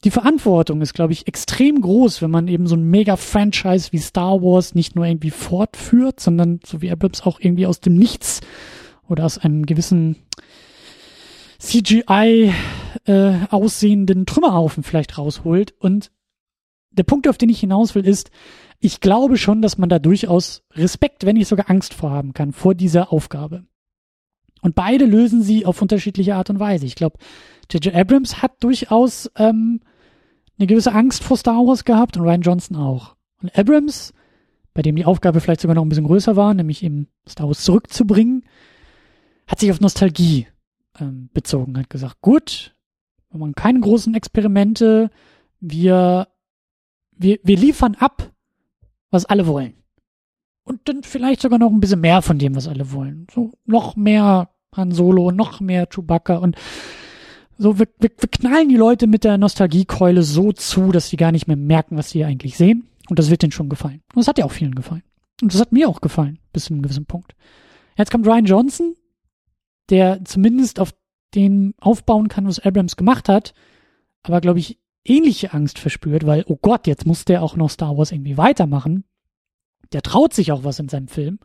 die 0.04 0.10
Verantwortung 0.10 0.82
ist, 0.82 0.92
glaube 0.92 1.14
ich, 1.14 1.26
extrem 1.26 1.80
groß, 1.80 2.20
wenn 2.20 2.30
man 2.30 2.46
eben 2.46 2.66
so 2.66 2.76
ein 2.76 2.90
Mega-Franchise 2.90 3.90
wie 3.92 3.98
Star 3.98 4.42
Wars 4.42 4.74
nicht 4.74 4.96
nur 4.96 5.06
irgendwie 5.06 5.30
fortführt, 5.30 6.20
sondern 6.20 6.60
so 6.64 6.82
wie 6.82 6.90
Abrams 6.90 7.22
auch 7.22 7.40
irgendwie 7.40 7.66
aus 7.66 7.80
dem 7.80 7.94
Nichts 7.94 8.40
oder 9.08 9.24
aus 9.24 9.38
einem 9.38 9.64
gewissen 9.64 10.16
CGI 11.58 12.52
äh, 13.06 13.32
aussehenden 13.50 14.26
Trümmerhaufen 14.26 14.82
vielleicht 14.82 15.16
rausholt. 15.16 15.74
Und 15.78 16.10
der 16.90 17.04
Punkt, 17.04 17.26
auf 17.26 17.38
den 17.38 17.48
ich 17.48 17.60
hinaus 17.60 17.94
will, 17.94 18.06
ist, 18.06 18.30
ich 18.80 19.00
glaube 19.00 19.38
schon, 19.38 19.62
dass 19.62 19.78
man 19.78 19.88
da 19.88 19.98
durchaus 19.98 20.62
Respekt, 20.72 21.24
wenn 21.24 21.36
nicht 21.36 21.48
sogar 21.48 21.70
Angst 21.70 21.94
vorhaben 21.94 22.34
kann, 22.34 22.52
vor 22.52 22.74
dieser 22.74 23.10
Aufgabe. 23.10 23.64
Und 24.60 24.74
beide 24.74 25.06
lösen 25.06 25.42
sie 25.42 25.64
auf 25.64 25.80
unterschiedliche 25.80 26.34
Art 26.34 26.50
und 26.50 26.60
Weise. 26.60 26.84
Ich 26.84 26.94
glaube, 26.94 27.18
J.J. 27.70 27.94
Abrams 27.94 28.42
hat 28.42 28.62
durchaus 28.62 29.30
ähm, 29.36 29.80
eine 30.58 30.66
gewisse 30.66 30.92
Angst 30.92 31.22
vor 31.22 31.36
Star 31.36 31.66
Wars 31.66 31.84
gehabt 31.84 32.16
und 32.16 32.24
Ryan 32.24 32.42
Johnson 32.42 32.76
auch. 32.76 33.16
Und 33.42 33.56
Abrams, 33.58 34.12
bei 34.72 34.82
dem 34.82 34.96
die 34.96 35.04
Aufgabe 35.04 35.40
vielleicht 35.40 35.60
sogar 35.60 35.74
noch 35.74 35.84
ein 35.84 35.88
bisschen 35.88 36.06
größer 36.06 36.36
war, 36.36 36.54
nämlich 36.54 36.82
eben 36.82 37.08
Star 37.28 37.46
Wars 37.46 37.64
zurückzubringen, 37.64 38.44
hat 39.46 39.60
sich 39.60 39.70
auf 39.70 39.80
Nostalgie 39.80 40.46
ähm, 40.98 41.28
bezogen, 41.32 41.78
hat 41.78 41.90
gesagt, 41.90 42.20
gut, 42.20 42.74
wir 43.30 43.38
machen 43.38 43.54
keine 43.54 43.80
großen 43.80 44.14
Experimente, 44.14 45.10
wir, 45.60 46.28
wir, 47.12 47.38
wir 47.42 47.56
liefern 47.56 47.96
ab, 47.96 48.32
was 49.10 49.24
alle 49.24 49.46
wollen. 49.46 49.74
Und 50.64 50.88
dann 50.88 51.02
vielleicht 51.02 51.42
sogar 51.42 51.58
noch 51.58 51.70
ein 51.70 51.80
bisschen 51.80 52.00
mehr 52.00 52.22
von 52.22 52.38
dem, 52.38 52.54
was 52.54 52.68
alle 52.68 52.92
wollen. 52.92 53.26
So 53.32 53.52
noch 53.66 53.96
mehr 53.96 54.50
Han 54.74 54.92
Solo, 54.92 55.30
noch 55.30 55.60
mehr 55.60 55.86
Chewbacca 55.86 56.38
und 56.38 56.56
so, 57.58 57.78
wir, 57.78 57.88
wir, 57.98 58.10
wir 58.18 58.28
knallen 58.28 58.68
die 58.68 58.76
Leute 58.76 59.06
mit 59.06 59.24
der 59.24 59.38
Nostalgiekeule 59.38 60.22
so 60.22 60.52
zu, 60.52 60.92
dass 60.92 61.08
sie 61.08 61.16
gar 61.16 61.32
nicht 61.32 61.46
mehr 61.46 61.56
merken, 61.56 61.96
was 61.96 62.10
sie 62.10 62.24
eigentlich 62.24 62.56
sehen. 62.56 62.88
Und 63.08 63.18
das 63.18 63.30
wird 63.30 63.42
denen 63.42 63.52
schon 63.52 63.68
gefallen. 63.68 64.02
Und 64.14 64.20
das 64.20 64.28
hat 64.28 64.38
ja 64.38 64.44
auch 64.44 64.52
vielen 64.52 64.74
gefallen. 64.74 65.02
Und 65.42 65.52
das 65.52 65.60
hat 65.60 65.72
mir 65.72 65.88
auch 65.88 66.00
gefallen, 66.00 66.38
bis 66.52 66.64
zu 66.64 66.72
einem 66.72 66.82
gewissen 66.82 67.06
Punkt. 67.06 67.34
Jetzt 67.96 68.10
kommt 68.10 68.26
Ryan 68.26 68.46
Johnson, 68.46 68.94
der 69.90 70.24
zumindest 70.24 70.80
auf 70.80 70.94
den 71.34 71.74
aufbauen 71.80 72.28
kann, 72.28 72.46
was 72.46 72.60
Abrams 72.60 72.96
gemacht 72.96 73.28
hat, 73.28 73.54
aber 74.22 74.40
glaube 74.40 74.60
ich 74.60 74.78
ähnliche 75.04 75.52
Angst 75.52 75.78
verspürt, 75.78 76.24
weil, 76.26 76.44
oh 76.46 76.56
Gott, 76.56 76.86
jetzt 76.86 77.06
muss 77.06 77.24
der 77.24 77.42
auch 77.42 77.56
noch 77.56 77.70
Star 77.70 77.96
Wars 77.96 78.12
irgendwie 78.12 78.38
weitermachen. 78.38 79.04
Der 79.92 80.02
traut 80.02 80.32
sich 80.32 80.50
auch 80.50 80.64
was 80.64 80.78
in 80.78 80.88
seinem 80.88 81.08
Film. 81.08 81.38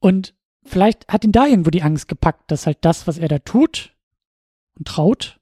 Und 0.00 0.34
vielleicht 0.64 1.08
hat 1.08 1.24
ihn 1.24 1.32
da 1.32 1.46
irgendwo 1.46 1.70
die 1.70 1.82
Angst 1.82 2.08
gepackt, 2.08 2.50
dass 2.50 2.66
halt 2.66 2.78
das, 2.82 3.06
was 3.06 3.16
er 3.16 3.28
da 3.28 3.38
tut, 3.38 3.95
und 4.76 4.86
traut, 4.86 5.38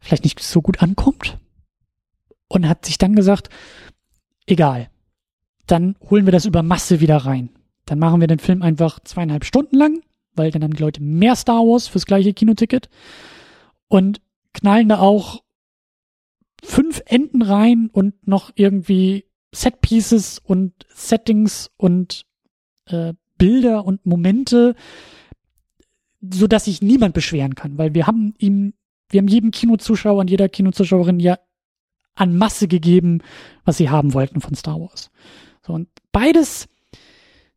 vielleicht 0.00 0.24
nicht 0.24 0.40
so 0.40 0.62
gut 0.62 0.82
ankommt 0.82 1.38
und 2.48 2.68
hat 2.68 2.84
sich 2.84 2.98
dann 2.98 3.14
gesagt, 3.14 3.48
egal, 4.46 4.90
dann 5.66 5.96
holen 6.08 6.26
wir 6.26 6.32
das 6.32 6.46
über 6.46 6.62
Masse 6.62 7.00
wieder 7.00 7.18
rein. 7.18 7.50
Dann 7.86 7.98
machen 7.98 8.20
wir 8.20 8.26
den 8.26 8.38
Film 8.38 8.62
einfach 8.62 9.00
zweieinhalb 9.00 9.44
Stunden 9.44 9.76
lang, 9.76 10.02
weil 10.34 10.50
dann 10.50 10.62
haben 10.62 10.74
die 10.74 10.82
Leute 10.82 11.02
mehr 11.02 11.36
Star 11.36 11.60
Wars 11.60 11.88
fürs 11.88 12.06
gleiche 12.06 12.34
Kinoticket 12.34 12.88
und 13.88 14.20
knallen 14.52 14.88
da 14.88 14.98
auch 14.98 15.42
fünf 16.62 17.02
Enden 17.06 17.42
rein 17.42 17.88
und 17.92 18.26
noch 18.26 18.50
irgendwie 18.54 19.24
Set 19.52 19.80
Pieces 19.80 20.38
und 20.38 20.72
Settings 20.94 21.70
und 21.76 22.26
äh, 22.86 23.14
Bilder 23.38 23.84
und 23.84 24.04
Momente, 24.06 24.74
so 26.20 26.46
dass 26.46 26.66
sich 26.66 26.82
niemand 26.82 27.14
beschweren 27.14 27.54
kann, 27.54 27.78
weil 27.78 27.94
wir 27.94 28.06
haben 28.06 28.34
ihm, 28.38 28.74
wir 29.08 29.18
haben 29.18 29.28
jedem 29.28 29.50
Kinozuschauer 29.50 30.20
und 30.20 30.30
jeder 30.30 30.48
Kinozuschauerin 30.48 31.20
ja 31.20 31.38
an 32.14 32.36
Masse 32.36 32.68
gegeben, 32.68 33.22
was 33.64 33.78
sie 33.78 33.88
haben 33.88 34.14
wollten 34.14 34.40
von 34.40 34.54
Star 34.54 34.78
Wars. 34.80 35.10
So, 35.66 35.72
und 35.72 35.88
beides, 36.12 36.68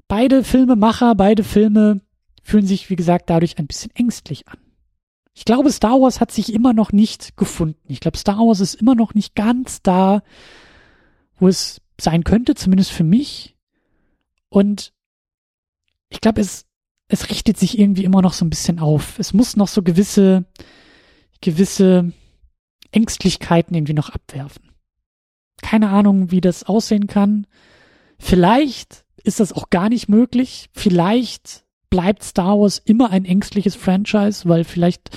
beide 0.08 0.43
Filmemacher, 0.43 1.15
beide 1.15 1.43
Filme 1.43 2.02
fühlen 2.43 2.65
sich, 2.65 2.89
wie 2.89 2.95
gesagt, 2.95 3.30
dadurch 3.30 3.58
ein 3.58 3.67
bisschen 3.67 3.91
ängstlich 3.95 4.47
an. 4.47 4.58
ich 5.34 5.45
glaube, 5.45 5.71
Star 5.71 5.99
Wars 5.99 6.19
hat 6.19 6.32
sich 6.32 6.54
immer 6.54 6.73
noch 6.73 6.91
nicht 6.91 7.36
gefunden. 7.38 7.82
Ich 7.88 7.99
glaube, 7.99 8.17
Star 8.17 8.38
Wars 8.38 8.60
ist 8.60 8.76
immer 8.76 8.95
noch 8.95 9.13
nicht 9.13 9.36
ganz 9.36 9.82
da, 9.82 10.21
wo 11.39 11.47
es 11.47 11.82
sein 11.99 12.23
könnte, 12.23 12.56
zumindest 12.56 12.91
für 12.91 13.04
mich. 13.04 13.56
Und 14.49 14.93
ich 16.10 16.21
glaube, 16.21 16.41
es, 16.41 16.65
es 17.13 17.30
richtet 17.30 17.60
sich 17.60 17.78
irgendwie 17.78 18.06
immer 18.06 18.23
noch 18.23 18.34
so 18.34 18.43
ein 18.43 18.49
bisschen 18.49 18.80
auf. 18.80 19.19
Es 19.19 19.34
muss 19.34 19.56
noch 19.56 19.67
so 19.67 19.84
gewisse, 19.84 20.45
gewisse 21.41 22.12
Ängstlichkeiten 22.91 23.76
irgendwie 23.76 23.93
noch 23.93 24.10
abwerfen. 24.10 24.71
Keine 25.62 25.89
Ahnung, 25.89 26.32
wie 26.32 26.41
das 26.41 26.63
aussehen 26.63 27.06
kann. 27.06 27.45
Vielleicht 28.17 29.06
ist 29.23 29.39
das 29.39 29.54
auch 29.54 29.69
gar 29.69 29.89
nicht 29.89 30.10
möglich. 30.10 30.71
Vielleicht 30.73 31.65
bleibt 31.91 32.23
Star 32.23 32.60
Wars 32.60 32.82
immer 32.84 33.12
ein 33.12 33.26
ängstliches 33.26 33.76
Franchise, 33.76 34.49
weil 34.49 34.63
vielleicht, 34.63 35.15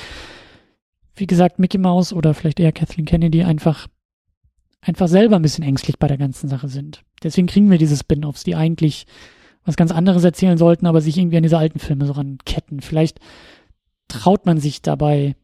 wie 1.15 1.27
gesagt, 1.27 1.59
Mickey 1.59 1.79
Mouse 1.79 2.13
oder 2.13 2.35
vielleicht 2.35 2.61
eher 2.61 2.73
Kathleen 2.73 3.07
Kennedy 3.07 3.43
einfach, 3.43 3.87
einfach 4.83 5.09
selber 5.09 5.37
ein 5.37 5.43
bisschen 5.43 5.65
ängstlich 5.65 5.99
bei 5.99 6.09
der 6.09 6.19
ganzen 6.19 6.51
Sache 6.51 6.69
sind. 6.69 7.05
Deswegen 7.23 7.47
kriegen 7.47 7.71
wir 7.71 7.79
diese 7.79 7.97
Spin-offs, 7.97 8.45
die 8.45 8.55
eigentlich 8.55 9.07
was 9.67 9.77
ganz 9.77 9.91
anderes 9.91 10.25
erzählen 10.25 10.57
sollten, 10.57 10.87
aber 10.87 11.01
sich 11.01 11.19
irgendwie 11.19 11.37
an 11.37 11.43
diese 11.43 11.59
alten 11.59 11.79
Filme 11.79 12.07
so 12.07 12.13
ranketten. 12.13 12.81
Vielleicht 12.81 13.21
traut 14.09 14.47
man 14.47 14.59
sich 14.59 14.81
dabei 14.81 15.37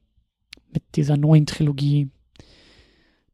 mit 0.73 0.83
dieser 0.95 1.17
neuen 1.17 1.47
Trilogie 1.47 2.09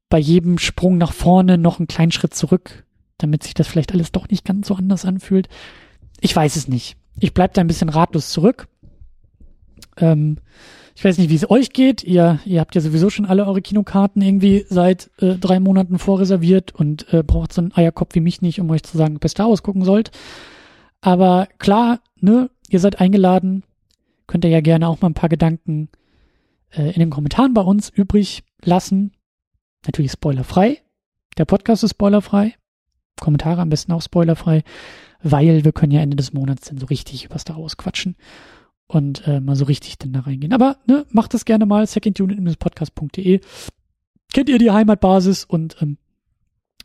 bei 0.09 0.19
jedem 0.19 0.59
Sprung 0.59 0.99
nach 0.99 1.13
vorne 1.13 1.59
noch 1.59 1.79
einen 1.79 1.87
kleinen 1.87 2.13
Schritt 2.13 2.35
zurück, 2.35 2.85
damit 3.19 3.43
sich 3.43 3.55
das 3.55 3.69
vielleicht 3.69 3.93
alles 3.93 4.11
doch 4.11 4.29
nicht 4.29 4.45
ganz 4.45 4.67
so 4.67 4.75
anders 4.75 5.05
anfühlt. 5.05 5.49
Ich 6.21 6.35
weiß 6.35 6.57
es 6.57 6.67
nicht 6.67 6.97
ich 7.21 7.35
bleib 7.35 7.55
da 7.55 7.61
ein 7.61 7.67
bisschen 7.67 7.89
ratlos 7.89 8.31
zurück. 8.31 8.69
Ähm, 9.97 10.39
ich 10.95 11.05
weiß 11.05 11.19
nicht, 11.19 11.31
wie 11.31 11.35
es 11.35 11.49
euch 11.49 11.71
geht. 11.71 12.03
Ihr, 12.03 12.41
ihr 12.45 12.61
habt 12.61 12.75
ja 12.75 12.81
sowieso 12.81 13.11
schon 13.11 13.27
alle 13.27 13.47
eure 13.47 13.63
Kinokarten 13.63 14.21
irgendwie 14.21 14.65
seit 14.69 15.11
äh, 15.21 15.35
drei 15.35 15.61
Monaten 15.61 15.99
vorreserviert 15.99 16.75
und 16.75 17.13
äh, 17.13 17.23
braucht 17.23 17.53
so 17.53 17.61
einen 17.61 17.73
Eierkopf 17.75 18.15
wie 18.15 18.21
mich 18.21 18.43
nicht, 18.43 18.61
um 18.61 18.71
euch 18.71 18.83
zu 18.83 18.97
sagen, 18.97 19.17
ob 19.17 19.25
ihr 19.25 19.29
Star 19.29 19.49
Wars 19.49 19.63
gucken 19.63 19.85
sollt. 19.85 20.11
Aber 21.01 21.49
klar, 21.59 22.01
ne, 22.21 22.51
ihr 22.69 22.81
seid 22.81 23.01
eingeladen. 23.01 23.65
Könnt 24.27 24.45
ihr 24.45 24.51
ja 24.51 24.61
gerne 24.61 24.89
auch 24.89 25.01
mal 25.01 25.09
ein 25.09 25.15
paar 25.15 25.29
Gedanken 25.29 25.89
äh, 26.71 26.93
in 26.93 27.01
den 27.01 27.11
Kommentaren 27.11 27.55
bei 27.55 27.63
uns 27.63 27.89
übrig 27.89 28.43
lassen. 28.63 29.13
Natürlich 29.87 30.13
spoilerfrei. 30.13 30.83
Der 31.39 31.45
Podcast 31.45 31.85
ist 31.85 31.93
spoilerfrei. 31.93 32.55
Kommentare 33.21 33.61
am 33.61 33.71
besten 33.71 33.93
auch 33.93 34.03
spoilerfrei 34.03 34.63
weil 35.23 35.65
wir 35.65 35.73
können 35.73 35.93
ja 35.93 36.01
Ende 36.01 36.17
des 36.17 36.33
Monats 36.33 36.69
dann 36.69 36.79
so 36.79 36.87
richtig 36.87 37.29
Star 37.39 37.59
Wars 37.59 37.77
quatschen 37.77 38.17
und 38.87 39.27
äh, 39.27 39.41
mal 39.41 39.57
so 39.57 39.65
richtig 39.65 39.99
dann 39.99 40.13
da 40.13 40.21
reingehen. 40.21 40.53
Aber 40.53 40.79
ne, 40.87 41.05
macht 41.11 41.35
das 41.35 41.45
gerne 41.45 41.67
mal, 41.67 41.87
secondunit-podcast.de. 41.87 43.41
Kennt 44.33 44.49
ihr 44.49 44.59
die 44.59 44.71
Heimatbasis 44.71 45.45
und 45.45 45.77
ähm, 45.81 45.99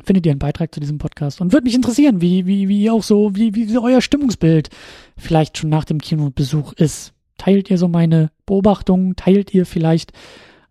findet 0.03 0.25
ihr 0.25 0.31
einen 0.31 0.39
Beitrag 0.39 0.73
zu 0.73 0.79
diesem 0.79 0.97
Podcast 0.97 1.41
und 1.41 1.53
würde 1.53 1.65
mich 1.65 1.75
interessieren, 1.75 2.21
wie, 2.21 2.45
wie, 2.45 2.67
wie 2.67 2.89
auch 2.89 3.03
so, 3.03 3.35
wie, 3.35 3.53
wie 3.53 3.77
euer 3.77 4.01
Stimmungsbild 4.01 4.69
vielleicht 5.17 5.57
schon 5.57 5.69
nach 5.69 5.85
dem 5.85 5.99
Kinobesuch 5.99 6.73
ist. 6.73 7.13
Teilt 7.37 7.69
ihr 7.69 7.77
so 7.77 7.87
meine 7.87 8.31
Beobachtungen? 8.45 9.15
Teilt 9.15 9.53
ihr 9.53 9.65
vielleicht 9.65 10.13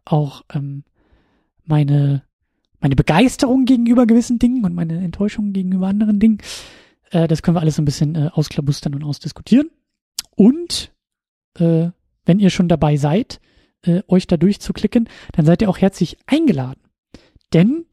auch 0.05 0.43
ähm, 0.53 0.85
meine, 1.65 2.23
meine 2.81 2.97
Begeisterung 2.97 3.65
gegenüber 3.65 4.07
gewissen 4.07 4.39
Dingen 4.39 4.65
und 4.65 4.75
meine 4.75 4.99
Enttäuschung 4.99 5.53
gegenüber 5.53 5.89
anderen 5.89 6.19
Dingen? 6.19 6.39
Äh, 7.11 7.29
das 7.29 7.43
können 7.43 7.57
wir 7.57 7.61
alles 7.61 7.79
ein 7.79 7.85
bisschen 7.85 8.15
äh, 8.15 8.31
ausklabustern 8.33 8.95
und 8.95 9.05
ausdiskutieren. 9.05 9.71
Und 10.35 10.93
äh, 11.59 11.91
wenn 12.25 12.39
ihr 12.39 12.51
schon 12.51 12.69
dabei 12.69 12.97
seid, 12.97 13.41
äh, 13.83 14.03
euch 14.09 14.27
da 14.27 14.37
durchzuklicken, 14.37 15.09
dann 15.33 15.47
seid 15.47 15.63
ihr 15.63 15.69
auch 15.69 15.79
herzlich 15.79 16.17
eingeladen. 16.27 16.81
Denn 17.53 17.87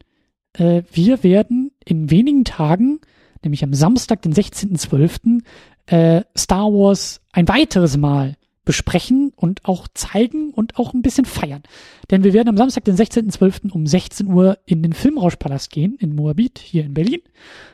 äh, 0.60 0.84
wir 0.92 1.24
werden 1.24 1.72
in 1.86 2.12
wenigen 2.12 2.44
Tagen, 2.46 3.00
nämlich 3.44 3.64
am 3.64 3.74
Samstag, 3.74 4.22
den 4.22 4.34
16.12., 4.34 5.42
äh, 5.88 6.24
Star 6.38 6.66
Wars 6.66 7.22
ein 7.32 7.48
weiteres 7.48 7.98
Mal 7.98 8.36
besprechen 8.64 9.34
und 9.36 9.66
auch 9.66 9.88
zeigen 9.96 10.52
und 10.52 10.78
auch 10.78 10.94
ein 10.94 11.02
bisschen 11.02 11.26
feiern. 11.26 11.64
Denn 12.12 12.24
wir 12.24 12.34
werden 12.34 12.50
am 12.50 12.58
Samstag, 12.58 12.86
den 12.86 12.96
16.12. 12.96 13.72
um 13.72 13.88
16 13.88 14.28
Uhr 14.28 14.60
in 14.66 14.84
den 14.84 14.94
Filmrauschpalast 14.94 15.72
gehen, 15.72 15.96
in 16.00 16.14
Moabit, 16.14 16.60
hier 16.60 16.84
in 16.84 16.94
Berlin. 16.94 17.22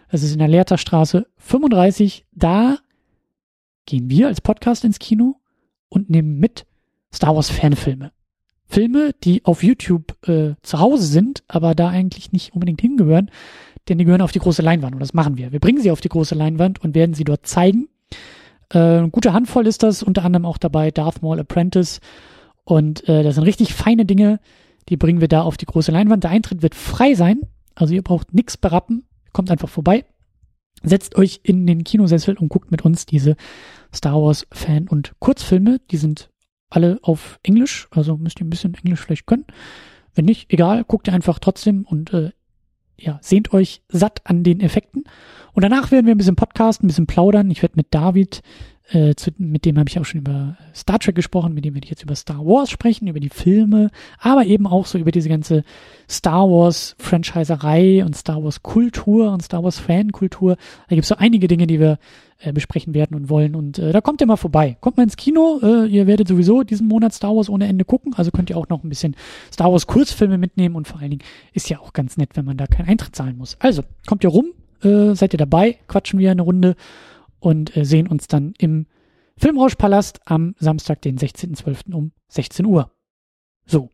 Das 0.10 0.24
ist 0.24 0.32
in 0.32 0.40
der 0.40 0.48
Lehrterstraße 0.48 1.28
35. 1.38 2.26
Da 2.32 2.78
gehen 3.86 4.10
wir 4.10 4.28
als 4.28 4.40
Podcast 4.40 4.86
ins 4.86 5.00
Kino 5.00 5.36
und 5.90 6.10
nehmen 6.10 6.40
mit 6.40 6.66
Star 7.14 7.36
Wars 7.36 7.50
Fanfilme. 7.50 8.14
Filme, 8.68 9.14
die 9.24 9.46
auf 9.46 9.64
YouTube 9.64 10.16
äh, 10.28 10.56
zu 10.62 10.80
Hause 10.80 11.06
sind, 11.06 11.44
aber 11.48 11.76
da 11.76 11.90
eigentlich 11.90 12.32
nicht 12.32 12.54
unbedingt 12.54 12.82
hingehören, 12.82 13.30
denn 13.88 13.98
die 13.98 14.06
gehören 14.06 14.22
auf 14.22 14.32
die 14.32 14.40
große 14.40 14.62
Leinwand 14.62 14.96
und 14.96 15.00
das 15.00 15.14
machen 15.14 15.38
wir. 15.38 15.52
Wir 15.52 15.60
bringen 15.60 15.82
sie 15.82 15.92
auf 15.92 16.02
die 16.02 16.10
große 16.10 16.36
Leinwand 16.36 16.84
und 16.84 16.96
werden 16.96 17.14
sie 17.14 17.24
dort 17.24 17.46
zeigen 17.46 17.88
äh, 18.70 18.78
eine 18.78 19.10
gute 19.10 19.34
Handvoll 19.34 19.68
ist 19.68 19.84
das, 19.84 20.04
unter 20.04 20.24
anderem 20.24 20.46
auch 20.46 20.58
dabei 20.58 20.92
Darth 20.92 21.22
Maul 21.22 21.40
Apprentice. 21.40 22.00
Und 22.64 23.08
äh, 23.08 23.24
das 23.24 23.36
sind 23.36 23.44
richtig 23.44 23.74
feine 23.74 24.06
Dinge, 24.06 24.40
die 24.90 24.98
bringen 24.98 25.22
wir 25.22 25.28
da 25.28 25.42
auf 25.42 25.58
die 25.58 25.66
große 25.66 25.92
Leinwand. 25.92 26.24
Der 26.24 26.32
Eintritt 26.32 26.62
wird 26.62 26.76
frei 26.76 27.14
sein, 27.14 27.42
also 27.76 27.94
ihr 27.94 28.02
braucht 28.02 28.34
nichts 28.34 28.58
berappen, 28.58 29.06
kommt 29.34 29.52
einfach 29.52 29.70
vorbei. 29.70 30.06
Setzt 30.84 31.16
euch 31.16 31.40
in 31.44 31.66
den 31.66 31.84
Kinosessel 31.84 32.38
und 32.38 32.50
guckt 32.50 32.72
mit 32.72 32.84
uns 32.84 33.06
diese 33.06 33.36
Star 33.94 34.22
Wars 34.22 34.46
Fan- 34.52 34.88
und 34.88 35.14
Kurzfilme. 35.20 35.80
Die 35.90 35.98
sind 35.98 36.30
alle 36.70 37.00
auf 37.02 37.40
Englisch, 37.44 37.88
also 37.92 38.18
müsst 38.18 38.40
ihr 38.40 38.46
ein 38.46 38.50
bisschen 38.50 38.74
Englisch 38.74 39.02
vielleicht 39.02 39.28
können. 39.28 39.46
Wenn 40.14 40.26
nicht, 40.26 40.52
egal, 40.52 40.84
guckt 40.84 41.08
ihr 41.08 41.14
einfach 41.14 41.40
trotzdem 41.40 41.86
und 41.86 42.14
äh, 42.14 42.32
ja, 42.98 43.20
sehnt 43.22 43.54
euch 43.54 43.82
satt 43.90 44.22
an 44.24 44.44
den 44.44 44.62
Effekten. 44.62 45.04
Und 45.54 45.64
danach 45.64 45.92
werden 45.92 46.06
wir 46.06 46.16
ein 46.16 46.18
bisschen 46.18 46.36
podcasten, 46.36 46.86
ein 46.86 46.88
bisschen 46.88 47.08
plaudern. 47.08 47.52
Ich 47.52 47.62
werde 47.62 47.76
mit 47.76 47.88
David, 47.92 48.42
äh, 48.92 49.16
zu, 49.16 49.32
mit 49.38 49.66
dem 49.66 49.80
habe 49.80 49.90
ich 49.90 50.00
auch 50.00 50.06
schon 50.06 50.22
über 50.22 50.58
Star 50.74 51.00
Trek 51.00 51.16
gesprochen, 51.16 51.54
mit 51.54 51.66
dem 51.66 51.74
werde 51.74 51.86
ich 51.86 51.92
jetzt 51.92 52.04
über 52.04 52.16
Star 52.16 52.46
Wars 52.46 52.70
sprechen, 52.70 53.08
über 53.08 53.20
die 53.20 53.30
Filme, 53.30 53.90
aber 54.20 54.46
eben 54.46 54.68
auch 54.68 54.86
so 54.86 54.98
über 54.98 55.12
diese 55.12 55.30
ganze 55.30 55.64
Star 56.10 56.50
Wars 56.50 56.96
Franchiserei 57.00 58.04
und 58.06 58.16
Star 58.16 58.44
Wars 58.44 58.62
Kultur 58.62 59.32
und 59.32 59.42
Star 59.42 59.64
Wars 59.64 59.80
Fankultur. 59.80 60.58
Da 60.88 60.96
gibt 60.96 61.04
es 61.04 61.10
so 61.10 61.16
einige 61.16 61.48
Dinge, 61.48 61.66
die 61.66 61.80
wir 61.80 61.98
äh, 62.40 62.52
besprechen 62.52 62.94
werden 62.94 63.16
und 63.16 63.30
wollen. 63.30 63.56
Und 63.56 63.80
äh, 63.80 63.92
da 63.92 64.02
kommt 64.02 64.22
ihr 64.22 64.28
mal 64.28 64.36
vorbei. 64.36 64.78
Kommt 64.82 64.98
mal 64.98 65.04
ins 65.04 65.18
Kino. 65.18 65.60
Äh, 65.64 65.88
ihr 65.88 66.06
werdet 66.06 66.28
sowieso 66.28 66.64
diesen 66.64 66.88
Monat 66.88 67.14
Star 67.14 67.36
Wars 67.36 67.50
ohne 67.50 67.68
Ende 67.68 67.86
gucken. 67.86 68.14
Also 68.16 68.32
könnt 68.32 68.50
ihr 68.50 68.58
auch 68.58 68.70
noch 68.70 68.84
ein 68.84 68.90
bisschen 68.90 69.16
Star 69.52 69.72
Wars 69.72 69.88
Kurzfilme 69.88 70.38
mitnehmen. 70.38 70.76
Und 70.76 70.88
vor 70.88 71.00
allen 71.00 71.12
Dingen 71.12 71.24
ist 71.54 71.70
ja 71.70 71.80
auch 71.80 71.94
ganz 71.94 72.18
nett, 72.18 72.32
wenn 72.34 72.46
man 72.46 72.58
da 72.58 72.68
keinen 72.68 72.90
Eintritt 72.90 73.16
zahlen 73.16 73.38
muss. 73.38 73.58
Also, 73.60 73.84
kommt 74.06 74.24
ihr 74.24 74.30
rum, 74.30 74.48
äh, 74.84 75.16
seid 75.16 75.34
ihr 75.34 75.38
dabei, 75.38 75.78
quatschen 75.88 76.20
wir 76.20 76.30
eine 76.30 76.42
Runde 76.42 76.76
und 77.40 77.76
äh, 77.76 77.86
sehen 77.86 78.08
uns 78.08 78.28
dann 78.28 78.54
im 78.58 78.88
Filmrauschpalast 79.38 80.22
am 80.26 80.56
Samstag, 80.60 81.02
den 81.02 81.18
16.12. 81.18 81.94
um 81.94 82.12
16 82.30 82.66
Uhr. 82.66 82.92
So. 83.66 83.90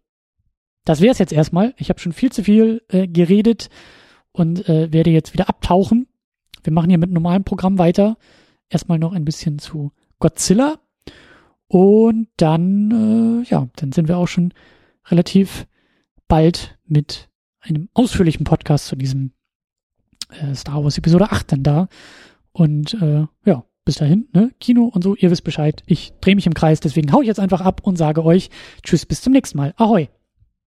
Das 0.86 1.02
wäre 1.02 1.12
es 1.12 1.20
jetzt 1.20 1.34
erstmal. 1.34 1.74
Ich 1.78 1.90
habe 1.90 2.00
schon 2.00 2.14
viel 2.14 2.32
zu 2.32 2.44
viel 2.44 2.84
äh, 2.90 3.08
geredet 3.08 3.70
und 4.32 4.68
äh, 4.68 4.92
werde 4.92 5.12
jetzt 5.12 5.34
wieder 5.34 5.48
abtauchen 5.48 6.08
wir 6.64 6.74
machen 6.74 6.90
hier 6.90 7.00
mit 7.00 7.12
normalem 7.12 7.44
Programm 7.44 7.78
weiter. 7.78 8.18
Erstmal 8.70 9.00
noch 9.00 9.14
ein 9.14 9.26
bisschen 9.26 9.60
zu 9.60 9.92
Godzilla. 10.20 10.80
Und 11.68 12.28
dann, 12.38 13.44
äh, 13.44 13.50
ja, 13.50 13.68
dann 13.78 13.92
sind 13.92 14.08
wir 14.08 14.18
auch 14.18 14.28
schon 14.28 14.54
relativ 15.08 15.68
bald 16.28 16.78
mit 16.86 17.30
einem 17.60 17.90
ausführlichen 17.94 18.44
Podcast 18.44 18.88
zu 18.88 18.96
diesem 18.96 19.32
äh, 20.30 20.54
Star 20.54 20.84
Wars 20.84 20.98
Episode 20.98 21.32
8 21.32 21.52
dann 21.52 21.64
da. 21.64 21.88
Und 22.52 22.94
äh, 23.02 23.26
ja, 23.46 23.64
bis 23.86 23.96
dahin, 23.96 24.28
ne, 24.34 24.52
Kino 24.60 24.86
und 24.86 25.04
so, 25.04 25.16
ihr 25.16 25.32
wisst 25.32 25.44
Bescheid. 25.44 25.84
Ich 25.86 26.14
drehe 26.22 26.36
mich 26.36 26.48
im 26.48 26.54
Kreis, 26.54 26.80
deswegen 26.80 27.12
hau 27.12 27.22
ich 27.22 27.28
jetzt 27.28 27.40
einfach 27.40 27.62
ab 27.62 27.82
und 27.84 27.98
sage 27.98 28.24
euch 28.24 28.50
Tschüss, 28.84 29.06
bis 29.06 29.22
zum 29.22 29.34
nächsten 29.34 29.58
Mal. 29.58 29.74
Ahoi! 29.78 30.10